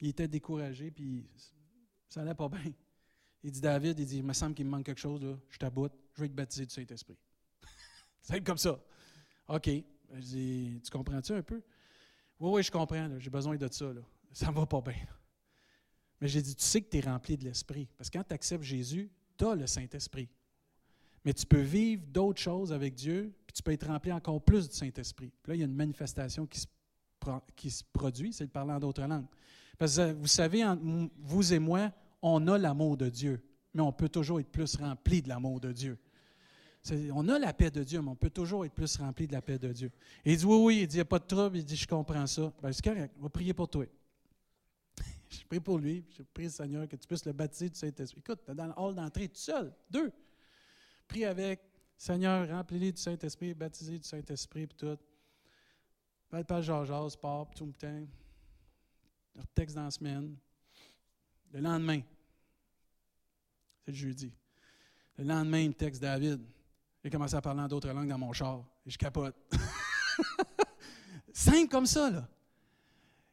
[0.00, 1.26] Il était découragé, puis
[2.08, 2.72] ça n'allait pas bien.
[3.48, 5.34] Il dit David, il dit, il me semble qu'il me manque quelque chose, là.
[5.48, 7.16] je t'aboute, je vais être baptisé du Saint-Esprit.
[8.20, 8.78] C'est comme ça.
[9.48, 9.70] OK.
[10.12, 11.62] Je dis, tu comprends-tu un peu?
[12.38, 13.86] Oui, oui, je comprends, j'ai besoin de ça.
[13.86, 14.02] Là.
[14.32, 14.98] Ça ne va pas bien.
[16.20, 17.88] Mais j'ai dit, tu sais que tu es rempli de l'Esprit.
[17.96, 20.28] Parce que quand tu acceptes Jésus, tu as le Saint-Esprit.
[21.24, 24.68] Mais tu peux vivre d'autres choses avec Dieu, puis tu peux être rempli encore plus
[24.68, 25.32] du Saint-Esprit.
[25.42, 26.66] Puis là, il y a une manifestation qui se,
[27.56, 29.26] qui se produit, c'est le parler en d'autres langues.
[29.78, 30.66] Parce que vous savez,
[31.16, 31.90] vous et moi,
[32.22, 33.42] on a l'amour de Dieu,
[33.74, 35.98] mais on peut toujours être plus rempli de l'amour de Dieu.
[37.12, 39.42] On a la paix de Dieu, mais on peut toujours être plus rempli de la
[39.42, 39.90] paix de Dieu.
[40.24, 41.58] il dit Oui, oui, il dit Il n'y a pas de trouble.
[41.58, 42.52] Il dit Je comprends ça.
[42.62, 43.84] Ben, c'est correct, on va prier pour toi.
[45.28, 46.04] je prie pour lui.
[46.16, 48.20] Je prie, Seigneur, que tu puisses le baptiser du Saint-Esprit.
[48.20, 49.72] Écoute, tu es dans le hall d'entrée tout seul.
[49.90, 50.10] Deux.
[51.06, 51.60] Prie avec.
[51.96, 54.96] Seigneur, remplis-les du Saint-Esprit, baptisé du Saint-Esprit, puis tout.
[56.30, 58.06] Pas pas Georges, pars, tout le temps.
[59.34, 60.36] Leur texte dans la semaine.
[61.52, 62.00] Le lendemain,
[63.84, 64.32] c'est le jeudi.
[65.16, 66.40] Le lendemain, le texte David.
[67.02, 69.34] J'ai commencé à parler en d'autres langues dans mon char et je capote.
[71.32, 72.28] Simple comme ça, là.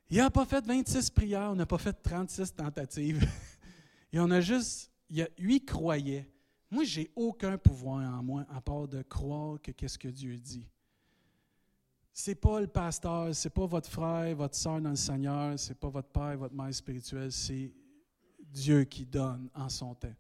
[0.10, 3.28] Il n'a pas fait 26 prières, on n'a pas fait 36 tentatives.
[4.14, 4.92] et on a juste.
[5.38, 6.30] lui croyait.
[6.70, 10.68] Moi, j'ai aucun pouvoir en moi à part de croire que qu'est-ce que Dieu dit.
[12.14, 15.90] C'est pas le pasteur, c'est pas votre frère, votre soeur dans le Seigneur, c'est pas
[15.90, 17.74] votre père, votre mère spirituelle, c'est
[18.56, 20.16] Dieu qui donne en son temps.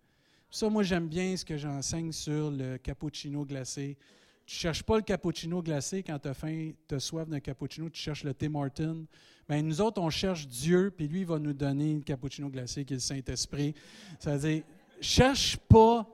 [0.51, 3.97] Ça, moi, j'aime bien ce que j'enseigne sur le cappuccino glacé.
[4.45, 7.39] Tu ne cherches pas le cappuccino glacé quand tu as faim, tu as soif d'un
[7.39, 9.05] cappuccino, tu cherches le Tim Martin.
[9.49, 12.85] Bien, nous autres, on cherche Dieu, puis lui, il va nous donner le cappuccino glacé
[12.85, 13.73] qui est le Saint-Esprit.
[14.19, 14.63] Ça veut dire,
[15.01, 16.07] cherche pas,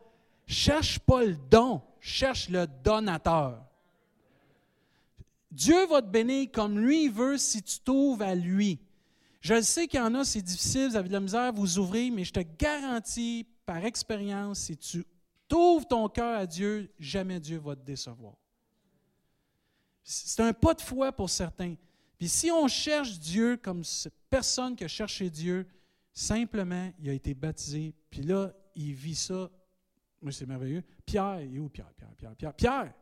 [0.47, 3.63] cherche pas le don, cherche le donateur.
[5.51, 8.79] Dieu va te bénir comme lui veut si tu t'ouvres à lui.
[9.41, 12.13] Je sais qu'il y en a, c'est difficile, vous avez de la misère vous ouvrir,
[12.13, 15.03] mais je te garantis par expérience, si tu
[15.47, 18.35] t'ouvres ton cœur à Dieu, jamais Dieu va te décevoir.
[20.03, 21.75] C'est un pas de foi pour certains.
[22.19, 25.67] Puis si on cherche Dieu comme cette personne qui a cherché Dieu,
[26.13, 29.49] simplement, il a été baptisé, puis là, il vit ça.
[30.21, 30.83] Moi, c'est merveilleux.
[31.03, 32.53] Pierre, il est où Pierre, Pierre, Pierre, Pierre?
[32.53, 32.93] Pierre!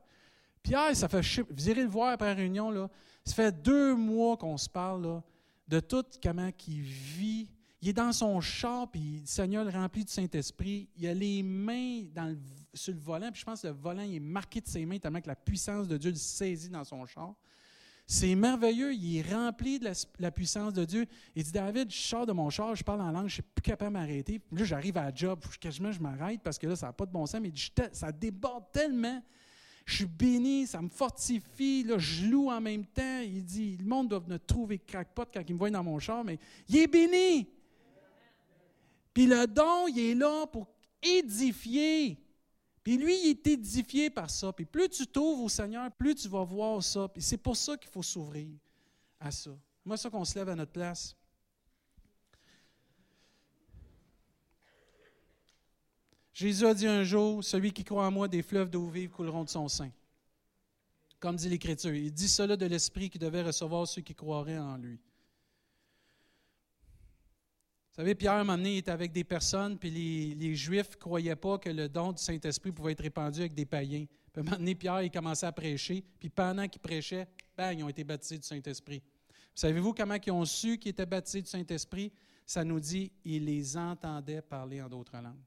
[0.64, 2.90] Pierre, ça fait, vous irez le voir après la réunion, là,
[3.26, 5.24] ça fait deux mois qu'on se parle là,
[5.70, 7.50] de tout comment il vit.
[7.82, 10.90] Il est dans son char, puis le Seigneur le du Saint-Esprit.
[10.98, 12.36] Il a les mains dans
[12.74, 15.22] sur le volant, puis je pense que le volant est marqué de ses mains tellement
[15.22, 17.34] que la puissance de Dieu le saisit dans son char.
[18.06, 21.06] C'est merveilleux, il est rempli de la, puissance de Dieu.
[21.36, 23.42] Il dit David, je sors de mon char, je parle en langue, je ne suis
[23.44, 24.42] plus capable de m'arrêter.
[24.52, 27.12] Là, j'arrive à la job, quasiment je m'arrête parce que là, ça n'a pas de
[27.12, 27.54] bon sens, mais
[27.94, 29.22] ça déborde tellement
[29.90, 33.22] je suis béni, ça me fortifie, là, je loue en même temps.
[33.22, 36.24] Il dit, le monde doit venir trouver crackpot quand il me voit dans mon char,
[36.24, 36.38] mais
[36.68, 37.50] il est béni.
[39.12, 40.68] Puis le don, il est là pour
[41.02, 42.18] édifier.
[42.84, 44.54] Puis lui, il est édifié par ça.
[44.54, 47.08] Puis plus tu t'ouvres au Seigneur, plus tu vas voir ça.
[47.08, 48.48] Puis c'est pour ça qu'il faut s'ouvrir
[49.20, 49.52] à ça.
[49.84, 51.16] Moi, ça qu'on se lève à notre place.
[56.40, 59.44] Jésus a dit un jour, celui qui croit en moi, des fleuves d'eau vive couleront
[59.44, 59.92] de son sein.
[61.20, 61.94] Comme dit l'Écriture.
[61.94, 65.02] Il dit cela de l'Esprit qui devait recevoir ceux qui croiraient en lui.
[67.90, 70.96] Vous savez, Pierre, un moment donné, il était avec des personnes, puis les, Juifs ne
[70.96, 74.06] croyaient pas que le don du Saint-Esprit pouvait être répandu avec des païens.
[74.32, 77.28] Puis un moment donné, Pierre, il commençait à prêcher, puis pendant qu'il prêchait,
[77.58, 79.04] bang, ils ont été baptisés du Saint-Esprit.
[79.54, 82.14] Savez-vous comment ils ont su qu'ils étaient baptisés du Saint-Esprit?
[82.46, 85.44] Ça nous dit, ils les entendaient parler en d'autres langues.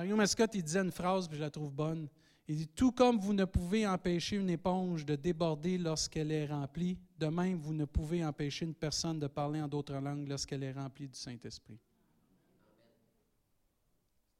[0.00, 2.08] Mario Mascotte, il disait une phrase, puis je la trouve bonne.
[2.48, 6.98] Il dit Tout comme vous ne pouvez empêcher une éponge de déborder lorsqu'elle est remplie,
[7.18, 10.72] de même vous ne pouvez empêcher une personne de parler en d'autres langues lorsqu'elle est
[10.72, 11.78] remplie du Saint-Esprit.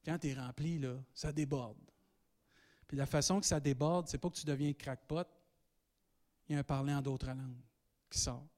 [0.03, 1.77] Quand tu es rempli, là, ça déborde.
[2.87, 5.29] Puis la façon que ça déborde, c'est pas que tu deviens crackpot,
[6.49, 7.61] il y a un parler en d'autres langues
[8.09, 8.49] qui sort.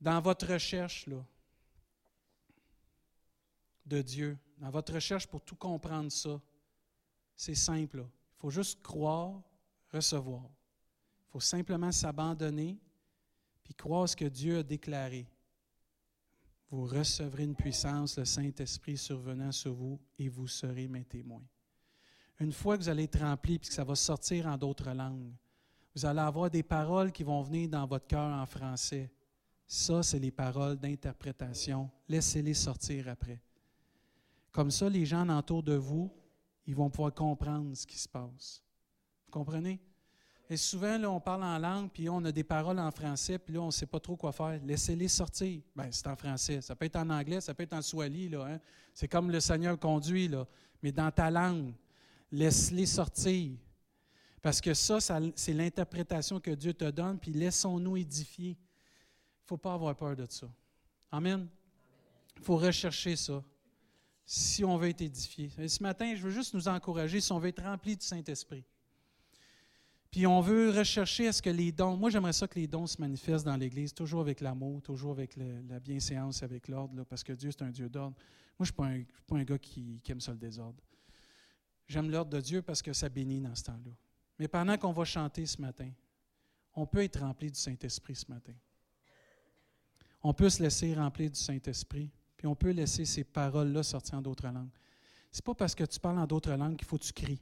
[0.00, 1.24] Dans votre recherche là,
[3.86, 6.40] de Dieu, dans votre recherche pour tout comprendre ça,
[7.34, 7.98] c'est simple.
[7.98, 9.42] Il faut juste croire,
[9.92, 10.44] recevoir.
[10.44, 12.78] Il faut simplement s'abandonner,
[13.64, 15.26] puis croire ce que Dieu a déclaré.
[16.70, 21.42] Vous recevrez une puissance, le Saint-Esprit survenant sur vous, et vous serez mes témoins.
[22.38, 25.32] Une fois que vous allez être rempli, puis que ça va sortir en d'autres langues,
[25.92, 29.10] vous allez avoir des paroles qui vont venir dans votre cœur en français.
[29.66, 31.90] Ça, c'est les paroles d'interprétation.
[32.08, 33.42] Laissez-les sortir après.
[34.52, 36.12] Comme ça, les gens autour de vous,
[36.66, 38.62] ils vont pouvoir comprendre ce qui se passe.
[39.24, 39.80] Vous comprenez?
[40.50, 43.54] Et souvent, là, on parle en langue, puis on a des paroles en français, puis
[43.54, 44.60] là, on ne sait pas trop quoi faire.
[44.62, 45.62] Laissez-les sortir.
[45.74, 46.60] Bien, c'est en français.
[46.60, 48.28] Ça peut être en anglais, ça peut être en swahili.
[48.28, 48.60] Là, hein?
[48.92, 50.46] C'est comme le Seigneur conduit, là.
[50.82, 51.72] mais dans ta langue.
[52.30, 53.52] Laisse-les sortir.
[54.42, 58.50] Parce que ça, ça c'est l'interprétation que Dieu te donne, puis laissons-nous édifier.
[58.50, 60.48] Il ne faut pas avoir peur de ça.
[61.10, 61.48] Amen.
[62.36, 63.42] Il faut rechercher ça
[64.24, 65.50] si on veut être édifié.
[65.68, 68.64] ce matin, je veux juste nous encourager si on veut être rempli du Saint-Esprit.
[70.10, 72.86] Puis on veut rechercher à ce que les dons, moi j'aimerais ça que les dons
[72.86, 77.32] se manifestent dans l'Église, toujours avec l'amour, toujours avec la bienséance, avec l'ordre, parce que
[77.32, 78.14] Dieu c'est un Dieu d'ordre.
[78.58, 80.82] Moi je ne suis, pas un gars qui, qui aime ça le désordre.
[81.88, 83.92] J'aime l'ordre de Dieu parce que ça bénit dans ce temps-là.
[84.38, 85.90] Mais pendant qu'on va chanter ce matin,
[86.74, 88.54] on peut être rempli du Saint-Esprit ce matin.
[90.22, 92.10] On peut se laisser remplir du Saint-Esprit
[92.42, 94.72] puis on peut laisser ces paroles-là sortir en d'autres langues.
[95.30, 97.40] C'est pas parce que tu parles en d'autres langues qu'il faut que tu cries.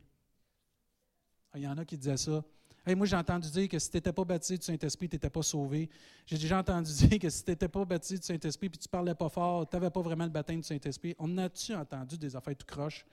[1.55, 2.45] Ah, il y en a qui disaient ça.
[2.87, 5.43] moi, j'ai entendu dire que si tu n'étais pas baptisé du Saint-Esprit, tu n'étais pas
[5.43, 5.89] sauvé.
[6.27, 8.91] J'ai déjà entendu dire que si tu n'étais pas baptisé du Saint-Esprit puis tu ne
[8.91, 11.15] parlais pas fort, tu n'avais pas vraiment le baptême du Saint-Esprit.
[11.19, 13.07] On a-tu entendu des affaires tout croches?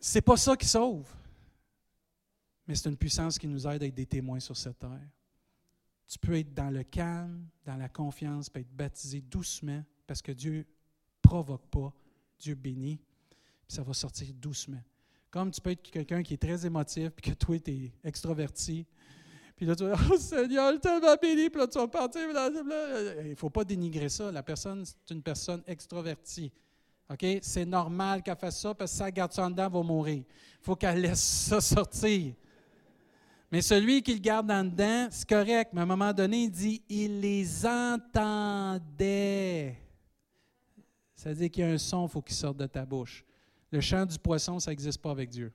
[0.00, 1.12] C'est pas ça qui sauve.
[2.66, 5.10] Mais c'est une puissance qui nous aide à être des témoins sur cette terre.
[6.06, 10.32] Tu peux être dans le calme, dans la confiance, peux être baptisé doucement, parce que
[10.32, 10.66] Dieu
[11.22, 11.92] provoque pas,
[12.40, 12.98] Dieu bénit,
[13.66, 14.82] puis ça va sortir doucement.
[15.30, 18.86] Comme tu peux être quelqu'un qui est très émotif, puis que toi, tu es extroverti,
[19.54, 22.22] puis là, tu vas dire, oh Seigneur, tellement béni, puis là, tu vas partir.
[22.22, 24.32] Il ne faut pas dénigrer ça.
[24.32, 26.52] La personne, c'est une personne extrovertie.
[27.10, 27.26] OK?
[27.42, 29.82] C'est normal qu'elle fasse ça, parce que si elle garde ça en dedans, elle va
[29.82, 30.22] mourir.
[30.24, 32.34] Il faut qu'elle laisse ça sortir.
[33.50, 36.50] Mais celui qui le garde en dedans, c'est correct, mais à un moment donné, il
[36.50, 39.08] dit, il les entendait.
[41.18, 43.24] Ça veut dire qu'il y a un son, il faut qu'il sorte de ta bouche.
[43.72, 45.52] Le chant du poisson, ça n'existe pas avec Dieu.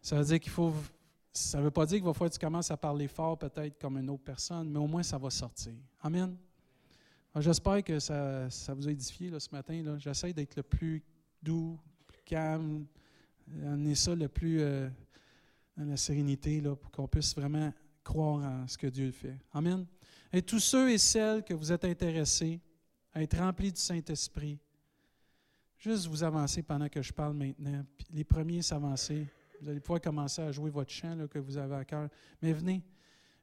[0.00, 0.72] Ça veut dire qu'il faut.
[1.30, 3.78] Ça ne veut pas dire qu'il va falloir que tu commences à parler fort, peut-être
[3.78, 5.74] comme une autre personne, mais au moins ça va sortir.
[6.00, 6.34] Amen.
[7.36, 9.98] J'espère que ça, vous a édifié ce matin.
[9.98, 11.02] J'essaie d'être le plus
[11.42, 12.86] doux, plus calme,
[13.62, 14.88] amener ça le plus euh,
[15.76, 17.70] dans la sérénité là, pour qu'on puisse vraiment
[18.02, 19.36] croire en ce que Dieu fait.
[19.52, 19.84] Amen.
[20.32, 22.58] Et tous ceux et celles que vous êtes intéressés,
[23.14, 24.58] à être rempli du Saint-Esprit,
[25.78, 27.84] juste vous avancer pendant que je parle maintenant.
[28.12, 29.26] les premiers s'avancer.
[29.60, 32.08] Vous allez pouvoir commencer à jouer votre chant que vous avez à cœur.
[32.40, 32.82] Mais venez,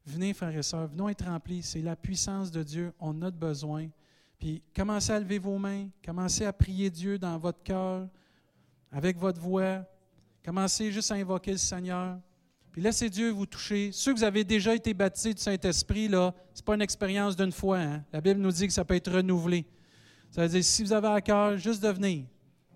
[0.05, 1.63] venez, frères et sœurs, venons être remplis.
[1.63, 2.93] C'est la puissance de Dieu.
[2.99, 3.89] On a besoin.
[4.37, 5.87] Puis commencez à lever vos mains.
[6.03, 8.07] Commencez à prier Dieu dans votre cœur,
[8.91, 9.85] avec votre voix.
[10.43, 12.19] Commencez juste à invoquer le Seigneur.
[12.71, 13.91] Puis laissez Dieu vous toucher.
[13.91, 17.35] Ceux que vous avez déjà été baptisés du Saint-Esprit, là, ce n'est pas une expérience
[17.35, 17.79] d'une fois.
[17.79, 18.03] Hein.
[18.13, 19.65] La Bible nous dit que ça peut être renouvelé.
[20.29, 22.25] Ça veut dire, si vous avez à cœur, juste de venir.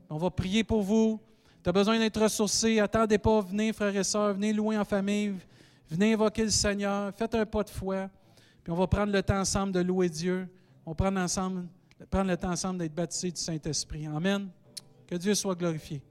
[0.10, 1.20] On va prier pour vous.
[1.64, 2.80] Tu as besoin d'être ressourcé.
[2.80, 5.36] Attendez pas, venez, frères et sœurs, venez louer en famille.
[5.90, 7.14] Venez invoquer le Seigneur.
[7.16, 8.10] Faites un pas de foi.
[8.64, 10.48] Puis on va prendre le temps ensemble de louer Dieu.
[10.86, 11.68] On va ensemble,
[12.10, 14.08] prendre le temps ensemble d'être baptisés du Saint-Esprit.
[14.08, 14.50] Amen.
[15.08, 16.02] Que Dieu soit glorifié.